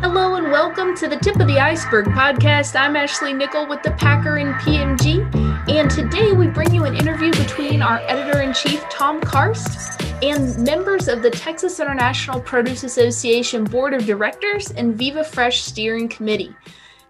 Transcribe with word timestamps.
Hello 0.00 0.36
and 0.36 0.50
welcome 0.50 0.94
to 0.96 1.08
the 1.08 1.16
Tip 1.16 1.36
of 1.36 1.46
the 1.46 1.58
Iceberg 1.58 2.06
podcast. 2.06 2.74
I'm 2.78 2.96
Ashley 2.96 3.32
Nickel 3.32 3.66
with 3.66 3.82
the 3.82 3.92
Packer 3.92 4.36
and 4.36 4.54
PMG, 4.54 5.68
and 5.68 5.90
today 5.90 6.32
we 6.32 6.46
bring 6.46 6.74
you 6.74 6.84
an 6.84 6.96
interview 6.96 7.30
between 7.32 7.82
our 7.82 7.98
editor 8.06 8.40
in 8.40 8.52
chief, 8.52 8.82
Tom 8.88 9.20
Karst, 9.20 10.02
and 10.22 10.58
members 10.64 11.08
of 11.08 11.22
the 11.22 11.30
Texas 11.30 11.80
International 11.80 12.40
Produce 12.40 12.84
Association 12.84 13.64
Board 13.64 13.92
of 13.94 14.06
Directors 14.06 14.70
and 14.70 14.94
Viva 14.94 15.22
Fresh 15.24 15.62
Steering 15.62 16.08
Committee 16.08 16.54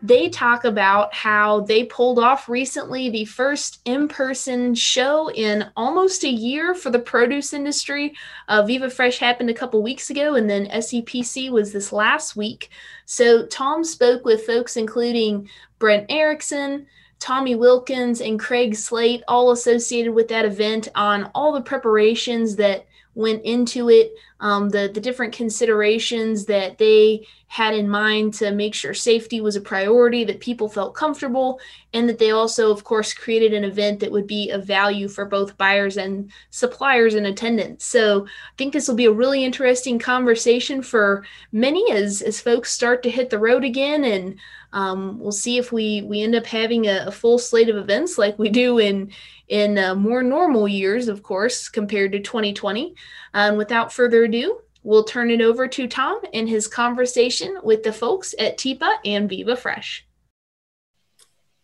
they 0.02 0.28
talk 0.28 0.64
about 0.64 1.14
how 1.14 1.60
they 1.60 1.84
pulled 1.84 2.18
off 2.18 2.48
recently 2.48 3.08
the 3.08 3.24
first 3.24 3.80
in 3.84 4.08
person 4.08 4.74
show 4.74 5.30
in 5.30 5.70
almost 5.76 6.24
a 6.24 6.28
year 6.28 6.74
for 6.74 6.90
the 6.90 6.98
produce 6.98 7.52
industry. 7.52 8.14
Uh, 8.48 8.62
Viva 8.62 8.90
Fresh 8.90 9.18
happened 9.18 9.50
a 9.50 9.54
couple 9.54 9.82
weeks 9.82 10.10
ago, 10.10 10.34
and 10.34 10.48
then 10.48 10.66
SEPC 10.66 11.50
was 11.50 11.72
this 11.72 11.92
last 11.92 12.36
week. 12.36 12.70
So, 13.06 13.46
Tom 13.46 13.84
spoke 13.84 14.24
with 14.24 14.46
folks 14.46 14.76
including 14.76 15.48
Brett 15.78 16.06
Erickson. 16.08 16.86
Tommy 17.18 17.54
Wilkins 17.54 18.20
and 18.20 18.38
Craig 18.38 18.76
Slate, 18.76 19.22
all 19.26 19.50
associated 19.50 20.12
with 20.12 20.28
that 20.28 20.44
event, 20.44 20.88
on 20.94 21.30
all 21.34 21.50
the 21.50 21.62
preparations 21.62 22.56
that 22.56 22.86
went 23.14 23.42
into 23.42 23.88
it, 23.88 24.12
um, 24.40 24.68
the 24.68 24.90
the 24.92 25.00
different 25.00 25.32
considerations 25.32 26.44
that 26.46 26.78
they 26.78 27.26
had 27.48 27.74
in 27.74 27.88
mind 27.88 28.34
to 28.34 28.50
make 28.50 28.74
sure 28.74 28.92
safety 28.92 29.40
was 29.40 29.56
a 29.56 29.60
priority, 29.60 30.24
that 30.24 30.40
people 30.40 30.68
felt 30.68 30.94
comfortable, 30.94 31.60
and 31.94 32.08
that 32.08 32.18
they 32.18 32.32
also, 32.32 32.70
of 32.70 32.84
course, 32.84 33.14
created 33.14 33.54
an 33.54 33.64
event 33.64 34.00
that 34.00 34.10
would 34.10 34.26
be 34.26 34.50
of 34.50 34.66
value 34.66 35.08
for 35.08 35.24
both 35.24 35.56
buyers 35.56 35.96
and 35.96 36.30
suppliers 36.50 37.14
in 37.14 37.26
attendance. 37.26 37.84
So 37.84 38.26
I 38.26 38.54
think 38.58 38.72
this 38.72 38.88
will 38.88 38.96
be 38.96 39.06
a 39.06 39.12
really 39.12 39.44
interesting 39.44 39.98
conversation 39.98 40.82
for 40.82 41.24
many 41.52 41.90
as 41.92 42.20
as 42.20 42.40
folks 42.40 42.72
start 42.72 43.02
to 43.04 43.10
hit 43.10 43.30
the 43.30 43.38
road 43.38 43.64
again 43.64 44.04
and 44.04 44.36
um, 44.72 45.18
we'll 45.18 45.32
see 45.32 45.56
if 45.56 45.72
we 45.72 46.02
we 46.02 46.22
end 46.22 46.34
up 46.34 46.44
having 46.44 46.86
a, 46.86 47.06
a, 47.06 47.10
full 47.10 47.38
slate 47.38 47.70
of 47.70 47.76
events 47.76 48.18
like 48.18 48.38
we 48.38 48.50
do 48.50 48.78
in 48.78 49.10
in 49.48 49.78
uh, 49.78 49.94
more 49.94 50.22
normal 50.22 50.66
years, 50.66 51.08
of 51.08 51.22
course, 51.22 51.68
compared 51.68 52.12
to 52.12 52.20
2020. 52.20 52.94
And 53.32 53.56
without 53.56 53.92
further 53.92 54.25
ado, 54.26 54.60
we'll 54.82 55.04
turn 55.04 55.30
it 55.30 55.40
over 55.40 55.66
to 55.66 55.88
Tom 55.88 56.20
and 56.34 56.48
his 56.48 56.68
conversation 56.68 57.58
with 57.62 57.82
the 57.82 57.92
folks 57.92 58.34
at 58.38 58.58
TIPA 58.58 58.96
and 59.04 59.28
Viva 59.28 59.56
Fresh. 59.56 60.06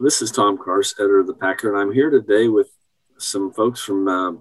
This 0.01 0.23
is 0.23 0.33
Tom 0.33 0.57
Karst, 0.57 0.99
editor 0.99 1.21
of 1.21 1.27
the 1.27 1.35
Packer, 1.35 1.73
and 1.73 1.81
I'm 1.81 1.93
here 1.93 2.11
today 2.11 2.49
with 2.49 2.69
some 3.19 3.53
folks 3.53 3.81
from 3.81 4.09
uh, 4.09 4.33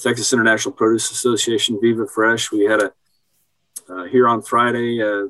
Texas 0.00 0.32
International 0.32 0.72
Produce 0.72 1.10
Association, 1.10 1.78
Viva 1.80 2.06
Fresh. 2.06 2.52
We 2.52 2.64
had 2.64 2.80
a 2.80 2.92
uh, 3.88 4.04
here 4.04 4.28
on 4.28 4.40
Friday, 4.40 5.02
uh, 5.02 5.26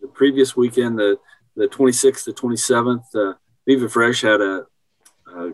the 0.00 0.08
previous 0.12 0.54
weekend, 0.54 0.98
the 0.98 1.18
the 1.56 1.66
26th 1.66 2.24
to 2.24 2.32
27th. 2.32 3.04
Uh, 3.14 3.34
Viva 3.66 3.88
Fresh 3.88 4.20
had 4.20 4.40
a, 4.40 4.66
a 5.34 5.52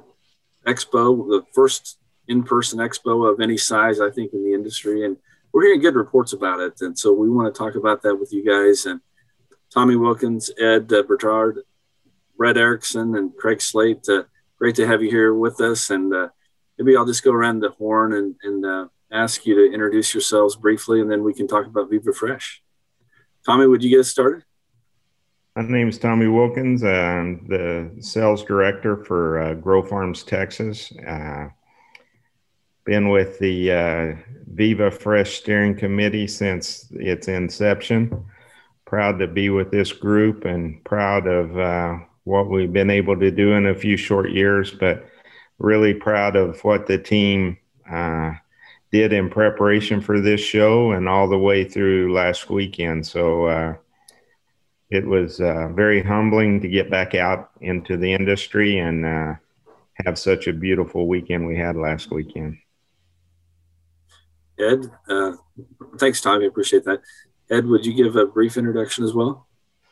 expo, 0.67 1.29
the 1.29 1.43
first 1.55 1.99
in-person 2.29 2.81
expo 2.81 3.33
of 3.33 3.41
any 3.41 3.57
size, 3.57 4.01
I 4.01 4.11
think, 4.11 4.33
in 4.33 4.43
the 4.45 4.53
industry, 4.53 5.05
and 5.05 5.17
we're 5.53 5.65
hearing 5.65 5.81
good 5.81 5.95
reports 5.95 6.33
about 6.33 6.61
it. 6.61 6.81
And 6.81 6.99
so 6.99 7.13
we 7.13 7.31
want 7.31 7.53
to 7.53 7.59
talk 7.59 7.75
about 7.75 8.03
that 8.03 8.17
with 8.17 8.33
you 8.33 8.45
guys. 8.45 8.87
And 8.87 9.01
Tommy 9.73 9.97
Wilkins, 9.97 10.51
Ed 10.59 10.93
uh, 10.93 11.03
Bertaud, 11.03 11.59
Brett 12.37 12.57
Erickson, 12.57 13.17
and 13.17 13.37
Craig 13.37 13.61
Slate. 13.61 14.09
Uh, 14.09 14.25
great 14.59 14.75
to 14.77 14.87
have 14.87 15.03
you 15.03 15.11
here 15.11 15.35
with 15.35 15.61
us. 15.61 15.91
And 15.91 16.13
uh, 16.15 16.29
maybe 16.79 16.97
I'll 16.97 17.07
just 17.07 17.23
go 17.23 17.33
around 17.33 17.61
the 17.61 17.71
horn 17.71 18.15
and, 18.15 18.35
and 18.43 18.65
uh, 18.65 18.87
ask 19.13 19.45
you 19.47 19.55
to 19.55 19.73
introduce 19.73 20.15
yourselves 20.15 20.57
briefly, 20.57 21.01
and 21.01 21.11
then 21.11 21.23
we 21.23 21.35
can 21.35 21.47
talk 21.47 21.67
about 21.67 21.91
Viva 21.91 22.13
Fresh. 22.13 22.63
Tommy, 23.45 23.67
would 23.67 23.83
you 23.83 23.91
get 23.91 24.01
us 24.01 24.09
started? 24.09 24.45
My 25.55 25.63
name 25.63 25.89
is 25.89 25.99
Tommy 25.99 26.29
Wilkins. 26.29 26.83
I'm 26.83 27.47
the 27.47 27.91
sales 28.01 28.43
director 28.43 29.05
for 29.05 29.39
uh, 29.39 29.55
Grow 29.55 29.83
Farms 29.83 30.23
Texas. 30.23 30.91
Uh, 31.07 31.49
been 32.87 33.11
with 33.11 33.39
the 33.39 33.71
Viva 34.53 34.91
Fresh 34.91 35.39
Steering 35.39 35.77
Committee 35.77 36.27
since 36.27 36.89
its 36.93 37.29
inception. 37.29 38.25
Proud 38.85 39.19
to 39.19 39.27
be 39.27 39.51
with 39.51 39.71
this 39.71 39.93
group 39.93 40.45
and 40.45 40.83
proud 40.85 41.27
of 41.27 41.59
uh, 41.59 41.97
what 42.25 42.51
we've 42.51 42.73
been 42.73 42.91
able 42.91 43.19
to 43.19 43.31
do 43.31 43.53
in 43.53 43.67
a 43.67 43.75
few 43.75 43.97
short 43.97 44.31
years, 44.31 44.71
but 44.71 45.07
really 45.59 45.95
proud 45.95 46.37
of 46.37 46.63
what 46.65 46.87
the 46.87 46.99
team 46.99 47.57
uh, 47.91 48.33
did 48.91 49.13
in 49.13 49.31
preparation 49.31 50.01
for 50.01 50.21
this 50.21 50.41
show 50.41 50.93
and 50.93 51.09
all 51.09 51.29
the 51.29 51.39
way 51.39 51.65
through 51.65 52.13
last 52.13 52.51
weekend. 52.51 53.07
So, 53.07 53.47
uh, 53.47 53.75
it 54.93 55.07
was 55.07 55.41
uh, 55.41 55.69
very 55.73 56.03
humbling 56.03 56.61
to 56.61 56.69
get 56.69 56.91
back 56.91 57.15
out 57.15 57.51
into 57.63 57.97
the 57.97 58.13
industry 58.13 58.79
and 58.79 59.07
uh, 59.07 59.35
have 60.05 60.19
such 60.19 60.49
a 60.49 60.53
beautiful 60.53 61.09
weekend 61.09 61.47
we 61.47 61.57
had 61.57 61.77
last 61.77 62.11
weekend. 62.11 62.59
Ed, 64.59 64.91
uh, 65.09 65.33
thanks, 65.99 66.21
Tommy. 66.21 66.45
I 66.45 66.49
appreciate 66.49 66.85
that. 66.85 67.01
Ed, 67.51 67.67
would 67.67 67.85
you 67.85 67.95
give 67.95 68.17
a 68.17 68.27
brief 68.27 68.57
introduction 68.57 69.05
as 69.05 69.13
well? 69.13 69.47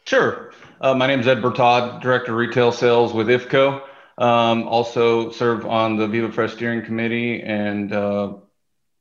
Sure. 0.04 0.53
Uh, 0.81 0.94
my 0.94 1.06
name 1.06 1.21
is 1.21 1.28
Ed 1.28 1.43
Bertaud, 1.43 2.00
Director 2.00 2.32
of 2.32 2.38
Retail 2.38 2.72
Sales 2.72 3.12
with 3.12 3.28
IFCO. 3.28 3.82
Um, 4.19 4.69
also 4.69 5.31
serve 5.31 5.66
on 5.66 5.97
the 5.97 6.06
Viva 6.06 6.31
Fresh 6.31 6.54
Steering 6.54 6.84
Committee 6.84 7.43
and 7.43 7.93
uh, 7.93 8.34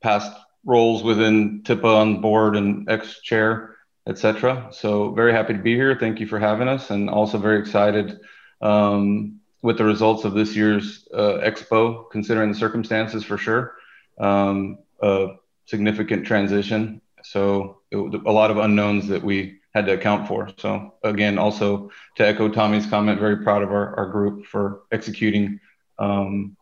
past 0.02 0.32
roles 0.64 1.02
within 1.02 1.62
TIPA 1.62 1.84
on 1.84 2.20
board 2.20 2.56
and 2.56 2.88
ex-chair 2.88 3.70
etc. 4.06 4.68
So 4.72 5.12
very 5.12 5.32
happy 5.32 5.52
to 5.52 5.58
be 5.58 5.74
here. 5.74 5.96
Thank 5.98 6.20
you 6.20 6.26
for 6.26 6.38
having 6.38 6.68
us, 6.68 6.90
and 6.90 7.08
also 7.08 7.38
very 7.38 7.60
excited 7.60 8.20
um, 8.60 9.40
with 9.62 9.78
the 9.78 9.84
results 9.84 10.24
of 10.24 10.34
this 10.34 10.56
year's 10.56 11.06
uh, 11.14 11.38
expo, 11.42 12.10
considering 12.10 12.50
the 12.50 12.58
circumstances 12.58 13.24
for 13.24 13.38
sure. 13.38 13.76
Um, 14.18 14.78
a 15.02 15.28
significant 15.70 16.26
transition, 16.26 17.00
so 17.22 17.80
it, 17.90 17.96
a 17.96 18.32
lot 18.32 18.50
of 18.50 18.58
unknowns 18.58 19.06
that 19.08 19.22
we 19.22 19.60
had 19.72 19.86
to 19.86 19.92
account 19.92 20.26
for. 20.26 20.50
So 20.58 20.94
again, 21.04 21.38
also 21.38 21.90
to 22.16 22.26
echo 22.26 22.48
Tommy's 22.48 22.86
comment, 22.86 23.20
very 23.20 23.38
proud 23.38 23.62
of 23.62 23.70
our, 23.70 23.96
our 23.96 24.06
group 24.10 24.46
for 24.46 24.82
executing 24.90 25.60
um, 25.98 26.56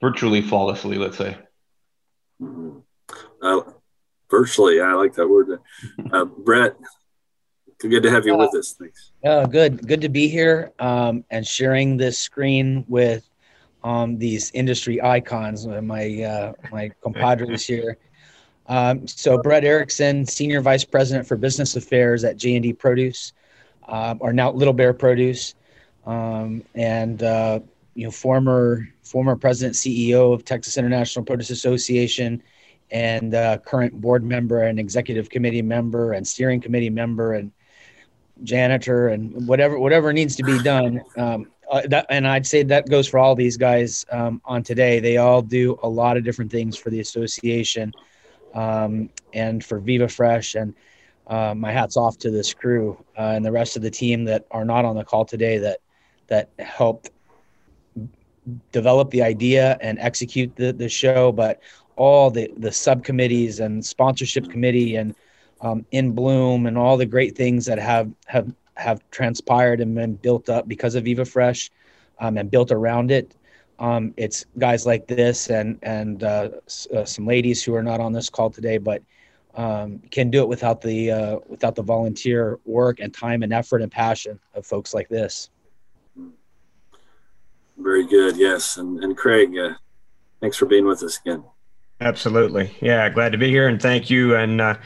virtually 0.00 0.40
flawlessly. 0.40 0.98
Let's 0.98 1.18
say. 1.18 1.36
Uh, 3.42 3.60
virtually. 4.30 4.80
I 4.80 4.92
like 4.92 5.14
that 5.14 5.28
word. 5.28 5.60
Uh, 6.12 6.24
Brett, 6.44 6.76
good 7.80 8.02
to 8.02 8.10
have 8.10 8.24
you 8.24 8.34
uh, 8.34 8.38
with 8.38 8.54
us. 8.54 8.76
Thanks. 8.78 9.10
Uh, 9.24 9.46
good. 9.46 9.86
Good 9.86 10.00
to 10.02 10.08
be 10.08 10.28
here 10.28 10.72
um, 10.78 11.24
and 11.30 11.46
sharing 11.46 11.96
this 11.96 12.18
screen 12.18 12.84
with 12.88 13.28
um, 13.82 14.18
these 14.18 14.50
industry 14.52 15.00
icons, 15.02 15.66
my 15.66 16.22
uh, 16.22 16.52
my 16.70 16.90
compadres 17.02 17.66
here. 17.66 17.96
Um, 18.66 19.06
so 19.08 19.40
Brett 19.42 19.64
Erickson, 19.64 20.24
Senior 20.24 20.60
Vice 20.60 20.84
President 20.84 21.26
for 21.26 21.36
Business 21.36 21.74
Affairs 21.74 22.22
at 22.22 22.36
J&D 22.36 22.74
Produce, 22.74 23.32
uh, 23.88 24.14
or 24.20 24.32
now 24.32 24.52
Little 24.52 24.72
Bear 24.72 24.92
Produce, 24.92 25.54
um, 26.06 26.62
and 26.74 27.22
uh, 27.22 27.60
you 27.94 28.04
know 28.04 28.10
former 28.10 28.88
former 29.02 29.34
President 29.34 29.74
CEO 29.74 30.32
of 30.32 30.44
Texas 30.44 30.76
International 30.76 31.24
Produce 31.24 31.50
Association 31.50 32.42
and 32.92 33.34
uh, 33.34 33.58
current 33.58 34.00
board 34.00 34.24
member 34.24 34.62
and 34.62 34.78
executive 34.78 35.30
committee 35.30 35.62
member 35.62 36.12
and 36.12 36.26
steering 36.26 36.60
committee 36.60 36.90
member 36.90 37.34
and 37.34 37.52
janitor 38.42 39.08
and 39.08 39.46
whatever 39.46 39.78
whatever 39.78 40.12
needs 40.12 40.36
to 40.36 40.42
be 40.42 40.62
done. 40.62 41.02
Um, 41.16 41.50
uh, 41.70 41.82
that, 41.88 42.06
and 42.10 42.26
I'd 42.26 42.46
say 42.46 42.62
that 42.64 42.88
goes 42.88 43.06
for 43.06 43.18
all 43.18 43.34
these 43.34 43.56
guys 43.56 44.04
um, 44.10 44.42
on 44.44 44.62
today. 44.62 44.98
They 44.98 45.18
all 45.18 45.40
do 45.40 45.78
a 45.82 45.88
lot 45.88 46.16
of 46.16 46.24
different 46.24 46.50
things 46.50 46.76
for 46.76 46.90
the 46.90 47.00
association 47.00 47.92
um, 48.54 49.08
and 49.32 49.64
for 49.64 49.78
Viva 49.78 50.08
Fresh. 50.08 50.56
And 50.56 50.74
uh, 51.28 51.54
my 51.54 51.70
hats 51.70 51.96
off 51.96 52.18
to 52.18 52.30
this 52.30 52.52
crew 52.52 53.02
uh, 53.16 53.32
and 53.36 53.44
the 53.44 53.52
rest 53.52 53.76
of 53.76 53.82
the 53.82 53.90
team 53.90 54.24
that 54.24 54.46
are 54.50 54.64
not 54.64 54.84
on 54.84 54.96
the 54.96 55.04
call 55.04 55.24
today 55.24 55.58
that 55.58 55.78
that 56.26 56.50
helped 56.58 57.10
develop 58.72 59.10
the 59.10 59.22
idea 59.22 59.76
and 59.80 59.98
execute 59.98 60.54
the, 60.56 60.72
the 60.72 60.88
show, 60.88 61.30
but 61.30 61.60
all 61.96 62.30
the 62.30 62.52
the 62.56 62.72
subcommittees 62.72 63.60
and 63.60 63.84
sponsorship 63.84 64.50
committee 64.50 64.96
and 64.96 65.14
um, 65.60 65.84
in 65.92 66.12
bloom 66.12 66.66
and 66.66 66.76
all 66.78 66.96
the 66.96 67.06
great 67.06 67.36
things 67.36 67.66
that 67.66 67.78
have 67.78 68.10
have 68.26 68.52
have 68.80 69.02
transpired 69.10 69.80
and 69.80 69.94
been 69.94 70.14
built 70.14 70.48
up 70.48 70.66
because 70.66 70.94
of 70.94 71.04
Viva 71.04 71.24
Fresh 71.24 71.70
um, 72.18 72.36
and 72.36 72.50
built 72.50 72.72
around 72.72 73.10
it. 73.10 73.36
Um, 73.78 74.12
it's 74.16 74.44
guys 74.58 74.84
like 74.84 75.06
this 75.06 75.48
and 75.48 75.78
and 75.82 76.22
uh, 76.22 76.50
uh, 76.94 77.04
some 77.04 77.26
ladies 77.26 77.62
who 77.62 77.74
are 77.74 77.82
not 77.82 78.00
on 78.00 78.12
this 78.12 78.28
call 78.28 78.50
today, 78.50 78.78
but 78.78 79.02
um, 79.54 79.98
can 80.10 80.30
do 80.30 80.40
it 80.40 80.48
without 80.48 80.80
the 80.80 81.10
uh, 81.10 81.38
without 81.48 81.74
the 81.74 81.82
volunteer 81.82 82.58
work 82.64 83.00
and 83.00 83.12
time 83.14 83.42
and 83.42 83.52
effort 83.52 83.82
and 83.82 83.90
passion 83.90 84.38
of 84.54 84.66
folks 84.66 84.92
like 84.92 85.08
this. 85.08 85.50
Very 87.78 88.06
good, 88.06 88.36
yes, 88.36 88.76
and 88.76 89.02
and 89.02 89.16
Craig, 89.16 89.56
uh, 89.56 89.74
thanks 90.40 90.56
for 90.56 90.66
being 90.66 90.86
with 90.86 91.02
us 91.02 91.18
again. 91.24 91.42
Absolutely. 92.02 92.74
Yeah, 92.80 93.08
glad 93.10 93.32
to 93.32 93.38
be 93.38 93.50
here 93.50 93.68
and 93.68 93.80
thank 93.80 94.08
you. 94.08 94.34
And 94.34 94.60
uh, 94.60 94.76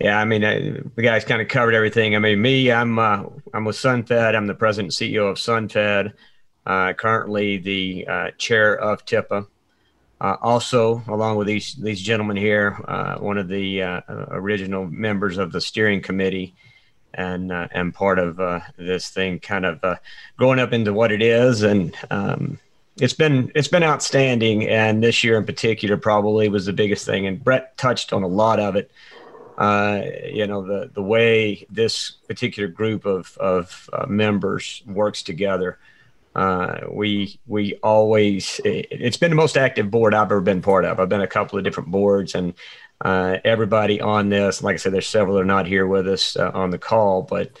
yeah, 0.00 0.18
I 0.18 0.24
mean, 0.24 0.42
uh, 0.42 0.80
the 0.96 1.02
guys 1.02 1.24
kind 1.24 1.40
of 1.40 1.48
covered 1.48 1.74
everything. 1.74 2.16
I 2.16 2.18
mean, 2.18 2.42
me, 2.42 2.72
I'm 2.72 2.98
uh, 2.98 3.24
I'm 3.52 3.64
with 3.64 3.76
SunFed. 3.76 4.34
I'm 4.34 4.46
the 4.46 4.54
president 4.54 4.98
and 5.00 5.12
CEO 5.12 5.30
of 5.30 5.36
SunFed. 5.36 6.12
Uh, 6.66 6.92
currently, 6.94 7.58
the 7.58 8.06
uh, 8.08 8.30
chair 8.36 8.74
of 8.74 9.04
TIPA. 9.04 9.46
Uh, 10.20 10.36
also, 10.40 11.02
along 11.08 11.36
with 11.36 11.46
these 11.46 11.74
these 11.74 12.00
gentlemen 12.00 12.36
here, 12.36 12.80
uh, 12.88 13.16
one 13.18 13.38
of 13.38 13.48
the 13.48 13.82
original 14.30 14.86
members 14.86 15.38
of 15.38 15.52
the 15.52 15.60
steering 15.60 16.02
committee, 16.02 16.54
and 17.12 17.52
and 17.52 17.94
part 17.94 18.18
of 18.18 18.36
this 18.76 19.10
thing, 19.10 19.38
kind 19.38 19.64
of 19.64 19.80
growing 20.36 20.58
up 20.58 20.72
into 20.72 20.92
what 20.92 21.12
it 21.12 21.22
is, 21.22 21.62
and 21.62 21.94
um, 22.10 22.58
it's 22.96 23.12
been 23.12 23.52
it's 23.54 23.68
been 23.68 23.82
outstanding. 23.84 24.66
And 24.68 25.04
this 25.04 25.22
year 25.22 25.36
in 25.36 25.44
particular, 25.44 25.96
probably 25.96 26.48
was 26.48 26.66
the 26.66 26.72
biggest 26.72 27.06
thing. 27.06 27.26
And 27.26 27.42
Brett 27.42 27.76
touched 27.76 28.12
on 28.12 28.22
a 28.22 28.28
lot 28.28 28.58
of 28.58 28.74
it 28.74 28.90
uh, 29.56 30.02
you 30.26 30.46
know 30.46 30.62
the 30.62 30.90
the 30.92 31.02
way 31.02 31.66
this 31.70 32.12
particular 32.26 32.68
group 32.68 33.06
of 33.06 33.36
of 33.38 33.88
uh, 33.92 34.06
members 34.06 34.82
works 34.86 35.22
together. 35.22 35.78
Uh, 36.34 36.80
we 36.90 37.38
we 37.46 37.74
always 37.76 38.60
it, 38.64 39.00
has 39.00 39.16
been 39.16 39.30
the 39.30 39.36
most 39.36 39.56
active 39.56 39.90
board 39.90 40.14
I've 40.14 40.24
ever 40.24 40.40
been 40.40 40.62
part 40.62 40.84
of. 40.84 40.98
I've 40.98 41.08
been 41.08 41.20
a 41.20 41.28
couple 41.28 41.56
of 41.56 41.64
different 41.64 41.92
boards, 41.92 42.34
and 42.34 42.54
uh, 43.04 43.38
everybody 43.44 44.00
on 44.00 44.28
this, 44.28 44.62
like 44.62 44.74
I 44.74 44.76
said, 44.78 44.92
there's 44.92 45.06
several 45.06 45.36
that 45.36 45.42
are 45.42 45.44
not 45.44 45.66
here 45.66 45.86
with 45.86 46.08
us 46.08 46.36
uh, 46.36 46.50
on 46.52 46.70
the 46.70 46.78
call, 46.78 47.22
but 47.22 47.52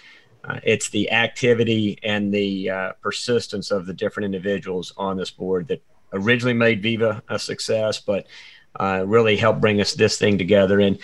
uh, 0.42 0.58
it's 0.64 0.90
the 0.90 1.12
activity 1.12 1.98
and 2.02 2.34
the 2.34 2.92
persistence 3.02 3.70
of 3.70 3.86
the 3.86 3.94
different 3.94 4.24
individuals 4.24 4.92
on 4.96 5.16
this 5.16 5.30
board 5.30 5.68
that 5.68 5.82
originally 6.12 6.54
made 6.54 6.82
Viva 6.82 7.22
a 7.28 7.38
success, 7.38 8.00
but 8.00 8.26
really 8.80 9.36
helped 9.36 9.60
bring 9.60 9.80
us 9.80 9.92
this 9.94 10.18
thing 10.18 10.36
together. 10.36 10.80
And 10.80 10.98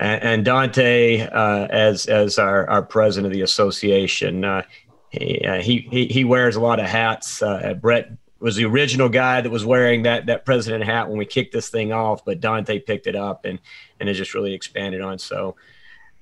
and, 0.00 0.22
and 0.22 0.44
Dante, 0.44 1.20
uh, 1.20 1.66
as 1.70 2.06
as 2.06 2.38
our, 2.38 2.68
our 2.68 2.82
president 2.82 3.32
of 3.32 3.32
the 3.32 3.42
association, 3.42 4.44
uh, 4.44 4.62
he, 5.10 5.40
uh, 5.40 5.60
he, 5.60 5.86
he 5.90 6.06
he 6.06 6.24
wears 6.24 6.56
a 6.56 6.60
lot 6.60 6.80
of 6.80 6.86
hats. 6.86 7.42
Uh, 7.42 7.74
Brett 7.74 8.10
was 8.38 8.56
the 8.56 8.64
original 8.64 9.08
guy 9.08 9.40
that 9.40 9.50
was 9.50 9.64
wearing 9.64 10.02
that 10.02 10.26
that 10.26 10.44
president 10.44 10.84
hat 10.84 11.08
when 11.08 11.18
we 11.18 11.24
kicked 11.24 11.52
this 11.52 11.68
thing 11.68 11.92
off, 11.92 12.24
but 12.24 12.40
Dante 12.40 12.78
picked 12.78 13.06
it 13.06 13.16
up 13.16 13.44
and 13.44 13.58
and 13.98 14.08
it 14.08 14.14
just 14.14 14.34
really 14.34 14.52
expanded 14.52 15.00
on. 15.00 15.18
So 15.18 15.56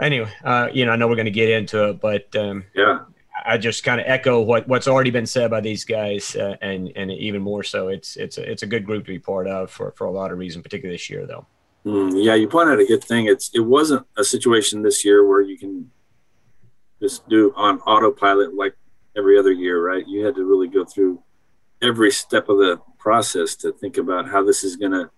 anyway, 0.00 0.30
uh, 0.44 0.68
you 0.72 0.86
know, 0.86 0.92
I 0.92 0.96
know 0.96 1.08
we're 1.08 1.16
going 1.16 1.26
to 1.26 1.32
get 1.32 1.50
into 1.50 1.90
it, 1.90 2.00
but 2.00 2.34
um, 2.36 2.64
yeah. 2.74 3.00
I 3.44 3.58
just 3.58 3.84
kind 3.84 4.00
of 4.00 4.06
echo 4.06 4.40
what, 4.40 4.66
what's 4.68 4.88
already 4.88 5.10
been 5.10 5.26
said 5.26 5.50
by 5.50 5.60
these 5.60 5.84
guys, 5.84 6.36
uh, 6.36 6.56
and 6.62 6.92
and 6.96 7.10
even 7.10 7.42
more 7.42 7.62
so, 7.62 7.88
it's 7.88 8.16
it's 8.16 8.38
a, 8.38 8.50
it's 8.50 8.62
a 8.62 8.66
good 8.66 8.86
group 8.86 9.04
to 9.06 9.12
be 9.12 9.18
part 9.18 9.46
of 9.46 9.70
for, 9.70 9.92
for 9.92 10.06
a 10.06 10.10
lot 10.10 10.30
of 10.30 10.38
reasons, 10.38 10.62
particularly 10.62 10.94
this 10.94 11.10
year, 11.10 11.26
though. 11.26 11.46
Mm, 11.86 12.24
yeah, 12.24 12.34
you 12.34 12.48
pointed 12.48 12.72
out 12.72 12.80
a 12.80 12.86
good 12.86 13.04
thing. 13.04 13.26
It's 13.26 13.50
it 13.54 13.60
wasn't 13.60 14.06
a 14.16 14.24
situation 14.24 14.82
this 14.82 15.04
year 15.04 15.26
where 15.26 15.42
you 15.42 15.58
can 15.58 15.90
just 17.00 17.28
do 17.28 17.52
on 17.56 17.80
autopilot 17.80 18.54
like 18.54 18.74
every 19.16 19.38
other 19.38 19.52
year, 19.52 19.84
right? 19.84 20.06
You 20.06 20.24
had 20.24 20.34
to 20.36 20.44
really 20.44 20.68
go 20.68 20.84
through 20.84 21.22
every 21.82 22.10
step 22.10 22.48
of 22.48 22.58
the 22.58 22.80
process 22.98 23.54
to 23.56 23.72
think 23.72 23.98
about 23.98 24.28
how 24.28 24.42
this 24.42 24.64
is 24.64 24.76
going 24.76 24.92
to 24.92 25.10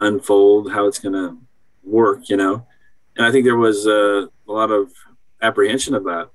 unfold, 0.00 0.70
how 0.70 0.86
it's 0.86 0.98
going 0.98 1.14
to 1.14 1.38
work, 1.82 2.28
you 2.28 2.36
know. 2.36 2.66
And 3.16 3.26
I 3.26 3.30
think 3.30 3.44
there 3.44 3.56
was 3.56 3.86
uh, 3.86 4.26
a 4.48 4.52
lot 4.52 4.70
of 4.70 4.92
apprehension 5.40 5.94
about 5.94 6.32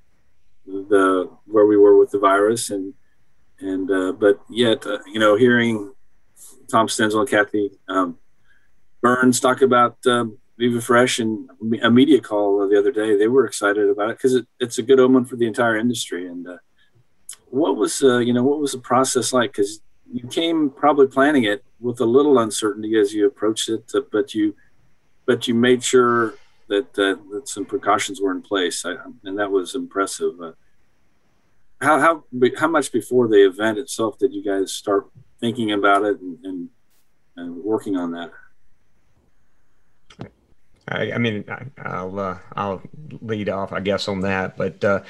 the 0.65 1.29
where 1.45 1.65
we 1.65 1.77
were 1.77 1.97
with 1.97 2.12
the 2.12 2.19
virus, 2.19 2.71
and 2.71 2.94
and 3.59 3.89
uh, 3.91 4.12
but 4.12 4.41
yet, 4.50 4.85
uh, 4.88 5.00
you 5.06 5.19
know, 5.19 5.35
hearing 5.35 5.94
Tom 6.71 6.88
Stenzel 6.88 7.19
and 7.19 7.29
Kathy 7.29 7.71
um, 7.88 8.18
Burns 9.02 9.40
talk 9.40 9.62
about 9.62 9.98
um, 10.06 10.38
Viva 10.58 10.82
Fresh 10.82 11.20
and 11.20 11.50
a 11.84 11.92
media 11.92 12.20
call 12.20 12.68
the 12.68 12.78
other 12.78 12.92
day. 12.92 13.18
They 13.18 13.28
were 13.28 13.46
excited 13.46 13.90
about 13.90 14.10
it 14.10 14.18
because 14.18 14.34
it, 14.34 14.48
it's 14.60 14.78
a 14.80 14.84
good 14.84 15.00
omen 15.00 15.26
for 15.26 15.36
the 15.36 15.46
entire 15.46 15.78
industry. 15.78 16.28
And 16.28 16.48
uh, 16.48 16.58
what 17.50 17.78
was 17.78 18.04
uh, 18.04 18.18
you 18.18 18.34
know 18.34 18.44
what 18.44 18.60
was 18.60 18.72
the 18.72 18.80
process 18.80 19.34
like? 19.34 19.52
Because 19.52 19.82
you 20.12 20.28
came 20.28 20.70
probably 20.70 21.08
planning 21.08 21.44
it 21.44 21.64
with 21.80 22.00
a 22.00 22.06
little 22.06 22.40
uncertainty 22.40 22.98
as 22.98 23.14
you 23.14 23.28
approached 23.28 23.70
it, 23.70 23.92
uh, 23.94 24.02
but 24.12 24.34
you 24.34 24.56
but 25.26 25.48
you 25.48 25.54
made 25.54 25.84
sure 25.84 26.36
that 26.70 26.88
uh, 26.98 27.16
that 27.32 27.48
some 27.48 27.66
precautions 27.66 28.20
were 28.20 28.32
in 28.32 28.42
place, 28.42 28.84
I, 28.86 28.96
and 29.24 29.38
that 29.38 29.52
was 29.52 29.76
impressive. 29.76 30.42
Uh, 30.42 30.52
how 31.82 32.00
how 32.00 32.24
how 32.58 32.68
much 32.68 32.92
before 32.92 33.28
the 33.28 33.46
event 33.46 33.78
itself 33.78 34.18
did 34.18 34.34
you 34.34 34.44
guys 34.44 34.72
start 34.72 35.08
thinking 35.40 35.72
about 35.72 36.04
it 36.04 36.20
and, 36.20 36.40
and, 36.44 36.70
and 37.36 37.64
working 37.64 37.96
on 37.96 38.12
that? 38.12 38.32
I, 40.89 41.13
I 41.13 41.18
mean, 41.18 41.44
I, 41.78 42.04
will 42.04 42.19
uh, 42.19 42.38
I'll 42.56 42.81
lead 43.22 43.50
off, 43.50 43.74
I 43.74 43.80
guess, 43.80 44.07
on 44.07 44.22
that. 44.22 44.57
But 44.57 44.84
uh, 44.84 45.01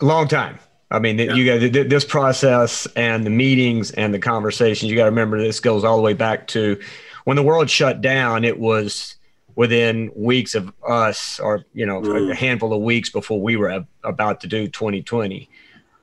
a 0.00 0.04
long 0.04 0.28
time. 0.28 0.58
I 0.90 0.98
mean, 0.98 1.18
yeah. 1.18 1.32
you 1.32 1.70
got 1.70 1.88
this 1.88 2.04
process 2.04 2.86
and 2.96 3.24
the 3.24 3.30
meetings 3.30 3.92
and 3.92 4.12
the 4.12 4.18
conversations. 4.18 4.90
You 4.90 4.96
got 4.96 5.04
to 5.04 5.10
remember 5.10 5.40
this 5.40 5.58
goes 5.58 5.84
all 5.84 5.96
the 5.96 6.02
way 6.02 6.12
back 6.12 6.46
to 6.48 6.78
when 7.24 7.36
the 7.36 7.42
world 7.42 7.70
shut 7.70 8.02
down. 8.02 8.44
It 8.44 8.58
was 8.58 9.16
within 9.54 10.10
weeks 10.14 10.54
of 10.54 10.72
us, 10.86 11.40
or 11.40 11.64
you 11.72 11.86
know, 11.86 12.02
mm. 12.02 12.30
a 12.30 12.34
handful 12.34 12.74
of 12.74 12.82
weeks 12.82 13.08
before 13.08 13.40
we 13.40 13.56
were 13.56 13.86
about 14.04 14.42
to 14.42 14.46
do 14.46 14.68
2020, 14.68 15.48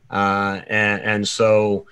uh, 0.10 0.62
and, 0.68 1.02
and 1.04 1.28
so 1.28 1.86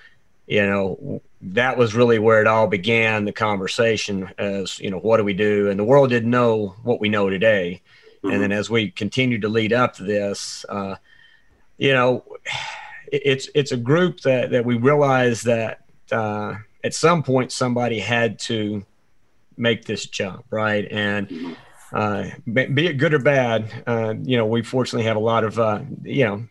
you 0.48 0.66
know 0.66 1.22
that 1.40 1.78
was 1.78 1.94
really 1.94 2.18
where 2.18 2.40
it 2.40 2.46
all 2.46 2.66
began 2.66 3.24
the 3.24 3.32
conversation 3.32 4.30
as 4.38 4.78
you 4.80 4.90
know 4.90 4.98
what 4.98 5.18
do 5.18 5.24
we 5.24 5.34
do 5.34 5.68
and 5.70 5.78
the 5.78 5.84
world 5.84 6.10
didn't 6.10 6.30
know 6.30 6.74
what 6.82 7.00
we 7.00 7.08
know 7.08 7.30
today 7.30 7.80
mm-hmm. 8.22 8.32
and 8.32 8.42
then 8.42 8.52
as 8.52 8.68
we 8.68 8.90
continued 8.90 9.42
to 9.42 9.48
lead 9.48 9.72
up 9.72 9.94
to 9.94 10.02
this 10.02 10.64
uh, 10.68 10.96
you 11.76 11.92
know 11.92 12.24
it's 13.12 13.48
it's 13.54 13.72
a 13.72 13.76
group 13.76 14.20
that 14.20 14.50
that 14.50 14.64
we 14.64 14.76
realized 14.76 15.44
that 15.44 15.84
uh, 16.10 16.54
at 16.82 16.94
some 16.94 17.22
point 17.22 17.52
somebody 17.52 17.98
had 17.98 18.38
to 18.38 18.84
make 19.56 19.84
this 19.84 20.06
jump 20.06 20.44
right 20.50 20.88
and 20.90 21.28
mm-hmm. 21.28 21.52
uh, 21.92 22.26
be 22.52 22.86
it 22.86 22.94
good 22.94 23.14
or 23.14 23.20
bad 23.20 23.70
uh, 23.86 24.14
you 24.22 24.36
know 24.36 24.46
we 24.46 24.62
fortunately 24.62 25.06
have 25.06 25.16
a 25.16 25.20
lot 25.20 25.44
of 25.44 25.58
uh, 25.58 25.80
you 26.02 26.24
know 26.24 26.48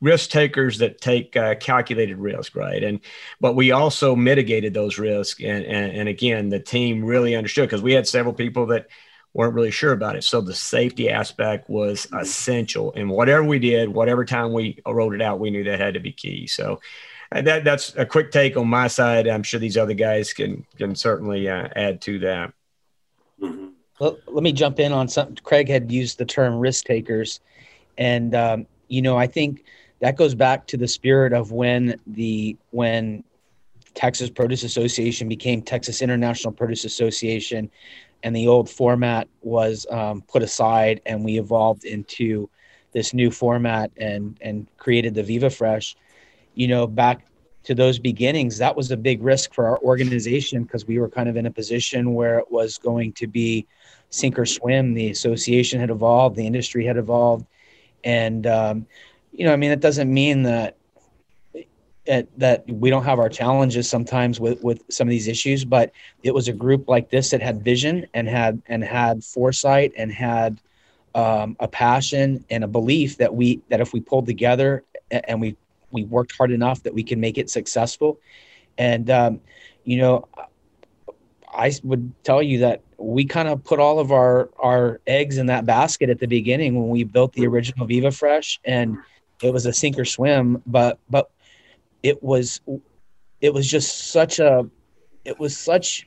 risk 0.00 0.30
takers 0.30 0.78
that 0.78 1.00
take 1.00 1.36
uh, 1.36 1.54
calculated 1.56 2.18
risk, 2.18 2.54
right? 2.56 2.82
And 2.82 3.00
but 3.40 3.54
we 3.54 3.72
also 3.72 4.14
mitigated 4.14 4.74
those 4.74 4.98
risks, 4.98 5.40
and 5.42 5.64
and, 5.64 5.92
and 5.92 6.08
again, 6.08 6.48
the 6.48 6.60
team 6.60 7.04
really 7.04 7.34
understood 7.34 7.68
because 7.68 7.82
we 7.82 7.92
had 7.92 8.06
several 8.06 8.34
people 8.34 8.66
that 8.66 8.88
weren't 9.34 9.54
really 9.54 9.70
sure 9.70 9.92
about 9.92 10.16
it. 10.16 10.24
So 10.24 10.40
the 10.40 10.54
safety 10.54 11.10
aspect 11.10 11.68
was 11.68 12.06
mm-hmm. 12.06 12.18
essential, 12.18 12.92
and 12.94 13.10
whatever 13.10 13.44
we 13.44 13.58
did, 13.58 13.88
whatever 13.88 14.24
time 14.24 14.52
we 14.52 14.80
wrote 14.86 15.14
it 15.14 15.22
out, 15.22 15.40
we 15.40 15.50
knew 15.50 15.64
that 15.64 15.80
had 15.80 15.94
to 15.94 16.00
be 16.00 16.12
key. 16.12 16.46
So. 16.46 16.80
That 17.30 17.62
that's 17.62 17.94
a 17.94 18.06
quick 18.06 18.32
take 18.32 18.56
on 18.56 18.68
my 18.68 18.88
side. 18.88 19.28
I'm 19.28 19.42
sure 19.42 19.60
these 19.60 19.76
other 19.76 19.92
guys 19.92 20.32
can 20.32 20.64
can 20.78 20.94
certainly 20.94 21.46
uh, 21.46 21.68
add 21.76 22.00
to 22.00 22.20
that. 22.20 22.54
Mm-hmm. 23.38 23.66
Well, 23.98 24.18
let 24.26 24.42
me 24.42 24.52
jump 24.52 24.78
in 24.78 24.92
on 24.92 25.08
something. 25.08 25.36
Craig 25.42 25.68
had 25.68 25.90
used 25.90 26.18
the 26.18 26.24
term 26.24 26.56
risk 26.56 26.84
takers, 26.84 27.40
and 27.96 28.34
um, 28.34 28.66
you 28.88 29.02
know 29.02 29.18
I 29.18 29.26
think 29.26 29.64
that 30.00 30.16
goes 30.16 30.34
back 30.34 30.66
to 30.68 30.76
the 30.76 30.88
spirit 30.88 31.32
of 31.32 31.52
when 31.52 32.00
the 32.06 32.56
when 32.70 33.24
Texas 33.94 34.30
Produce 34.30 34.62
Association 34.62 35.28
became 35.28 35.60
Texas 35.62 36.02
International 36.02 36.52
Produce 36.52 36.84
Association, 36.84 37.70
and 38.22 38.34
the 38.34 38.46
old 38.46 38.70
format 38.70 39.28
was 39.42 39.86
um, 39.90 40.22
put 40.22 40.42
aside, 40.42 41.00
and 41.06 41.24
we 41.24 41.38
evolved 41.38 41.84
into 41.84 42.48
this 42.92 43.12
new 43.12 43.30
format 43.30 43.90
and 43.96 44.38
and 44.40 44.68
created 44.76 45.14
the 45.14 45.22
Viva 45.22 45.50
Fresh. 45.50 45.96
You 46.54 46.68
know, 46.68 46.86
back 46.86 47.26
to 47.64 47.74
those 47.74 47.98
beginnings, 47.98 48.58
that 48.58 48.76
was 48.76 48.90
a 48.90 48.96
big 48.96 49.22
risk 49.22 49.52
for 49.52 49.66
our 49.66 49.78
organization 49.80 50.62
because 50.62 50.86
we 50.86 50.98
were 50.98 51.08
kind 51.08 51.28
of 51.28 51.36
in 51.36 51.46
a 51.46 51.50
position 51.50 52.14
where 52.14 52.38
it 52.38 52.50
was 52.50 52.78
going 52.78 53.12
to 53.14 53.26
be 53.26 53.66
sink 54.10 54.38
or 54.38 54.46
swim. 54.46 54.94
The 54.94 55.10
association 55.10 55.80
had 55.80 55.90
evolved, 55.90 56.36
the 56.36 56.46
industry 56.46 56.86
had 56.86 56.96
evolved, 56.96 57.46
and 58.04 58.46
um, 58.46 58.86
you 59.32 59.44
know, 59.44 59.52
I 59.52 59.56
mean, 59.56 59.70
it 59.70 59.80
doesn't 59.80 60.12
mean 60.12 60.42
that 60.44 60.76
that 62.38 62.64
we 62.68 62.88
don't 62.88 63.04
have 63.04 63.18
our 63.18 63.28
challenges 63.28 63.88
sometimes 63.88 64.40
with 64.40 64.62
with 64.62 64.82
some 64.88 65.06
of 65.06 65.10
these 65.10 65.28
issues, 65.28 65.64
but 65.64 65.92
it 66.22 66.32
was 66.32 66.48
a 66.48 66.52
group 66.52 66.88
like 66.88 67.10
this 67.10 67.30
that 67.30 67.42
had 67.42 67.62
vision 67.62 68.06
and 68.14 68.26
had 68.26 68.62
and 68.66 68.82
had 68.82 69.22
foresight 69.22 69.92
and 69.96 70.10
had 70.10 70.60
um, 71.14 71.56
a 71.60 71.68
passion 71.68 72.44
and 72.50 72.64
a 72.64 72.68
belief 72.68 73.18
that 73.18 73.34
we 73.34 73.60
that 73.68 73.80
if 73.80 73.92
we 73.92 74.00
pulled 74.00 74.26
together 74.26 74.84
and 75.10 75.40
we 75.40 75.56
we 75.90 76.04
worked 76.04 76.34
hard 76.36 76.50
enough 76.50 76.82
that 76.82 76.94
we 76.94 77.02
can 77.02 77.20
make 77.20 77.38
it 77.38 77.50
successful. 77.50 78.18
And 78.78 79.10
um, 79.10 79.40
you 79.84 79.98
know, 79.98 80.28
I 81.52 81.72
would 81.82 82.12
tell 82.24 82.42
you 82.42 82.58
that 82.60 82.82
we 82.96 83.24
kind 83.24 83.48
of 83.48 83.62
put 83.64 83.80
all 83.80 83.98
of 83.98 84.12
our 84.12 84.48
our 84.58 85.00
eggs 85.06 85.36
in 85.36 85.46
that 85.46 85.66
basket 85.66 86.08
at 86.08 86.20
the 86.20 86.26
beginning 86.26 86.74
when 86.74 86.88
we 86.88 87.04
built 87.04 87.34
the 87.34 87.46
original 87.46 87.86
Viva 87.86 88.10
Fresh 88.10 88.60
and 88.64 88.96
it 89.42 89.52
was 89.52 89.66
a 89.66 89.72
sink 89.72 89.98
or 89.98 90.04
swim 90.04 90.62
but 90.66 90.98
but 91.08 91.30
it 92.02 92.22
was 92.22 92.60
it 93.40 93.52
was 93.52 93.68
just 93.68 94.10
such 94.10 94.38
a 94.38 94.68
it 95.24 95.38
was 95.38 95.56
such 95.56 96.06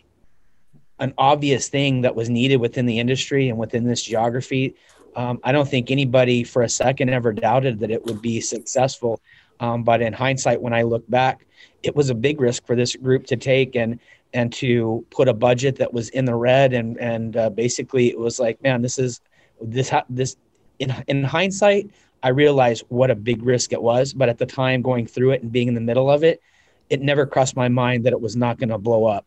an 0.99 1.13
obvious 1.17 1.67
thing 1.67 2.01
that 2.01 2.15
was 2.15 2.29
needed 2.29 2.57
within 2.57 2.85
the 2.85 2.99
industry 2.99 3.49
and 3.49 3.57
within 3.57 3.83
this 3.83 4.03
geography. 4.03 4.75
Um, 5.15 5.39
I 5.43 5.51
don't 5.51 5.67
think 5.67 5.91
anybody 5.91 6.43
for 6.43 6.61
a 6.61 6.69
second 6.69 7.09
ever 7.09 7.33
doubted 7.33 7.79
that 7.79 7.91
it 7.91 8.05
would 8.05 8.21
be 8.21 8.39
successful. 8.39 9.19
Um, 9.59 9.83
but 9.83 10.01
in 10.01 10.13
hindsight, 10.13 10.61
when 10.61 10.73
I 10.73 10.83
look 10.83 11.07
back, 11.09 11.45
it 11.83 11.95
was 11.95 12.09
a 12.09 12.15
big 12.15 12.39
risk 12.39 12.65
for 12.65 12.75
this 12.75 12.95
group 12.95 13.25
to 13.27 13.35
take 13.35 13.75
and 13.75 13.99
and 14.33 14.53
to 14.53 15.05
put 15.11 15.27
a 15.27 15.33
budget 15.33 15.75
that 15.75 15.91
was 15.91 16.07
in 16.09 16.23
the 16.23 16.35
red 16.35 16.71
and 16.71 16.97
and 16.99 17.35
uh, 17.35 17.49
basically 17.49 18.09
it 18.09 18.17
was 18.17 18.39
like, 18.39 18.61
man, 18.63 18.81
this 18.81 18.97
is 18.97 19.19
this 19.59 19.91
this 20.09 20.37
in 20.79 20.93
in 21.07 21.23
hindsight, 21.23 21.89
I 22.23 22.29
realized 22.29 22.83
what 22.89 23.11
a 23.11 23.15
big 23.15 23.43
risk 23.43 23.73
it 23.73 23.81
was. 23.81 24.13
But 24.13 24.29
at 24.29 24.37
the 24.37 24.45
time, 24.45 24.81
going 24.81 25.07
through 25.07 25.31
it 25.31 25.43
and 25.43 25.51
being 25.51 25.67
in 25.67 25.73
the 25.73 25.81
middle 25.81 26.09
of 26.09 26.23
it, 26.23 26.41
it 26.89 27.01
never 27.01 27.25
crossed 27.25 27.55
my 27.55 27.69
mind 27.69 28.05
that 28.05 28.13
it 28.13 28.21
was 28.21 28.35
not 28.35 28.59
going 28.59 28.69
to 28.69 28.77
blow 28.77 29.05
up. 29.05 29.25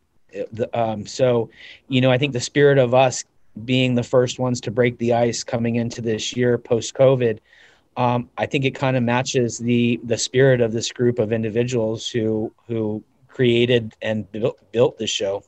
Um, 0.73 1.07
so, 1.07 1.51
you 1.89 2.01
know, 2.01 2.11
I 2.11 2.19
think 2.19 2.33
the 2.33 2.41
spirit 2.41 2.79
of 2.79 2.93
us 2.95 3.25
being 3.65 3.95
the 3.95 4.03
first 4.03 4.39
ones 4.39 4.61
to 4.63 4.71
break 4.71 4.99
the 4.99 5.13
ice 5.13 5.45
coming 5.45 5.77
into 5.77 6.01
this 6.01 6.37
year 6.37 6.59
post 6.59 6.95
COVID, 6.95 7.39
um, 7.97 8.29
I 8.37 8.47
think 8.47 8.65
it 8.65 8.73
kind 8.73 8.97
of 8.97 9.03
matches 9.03 9.59
the 9.59 10.01
the 10.03 10.19
spirit 10.19 10.61
of 10.61 10.73
this 10.73 10.91
group 10.91 11.21
of 11.21 11.33
individuals 11.33 12.09
who 12.09 12.53
who 12.67 13.05
created 13.29 13.95
and 14.03 14.31
built 14.33 14.59
built 14.73 14.99
this 14.99 15.11
show. 15.11 15.45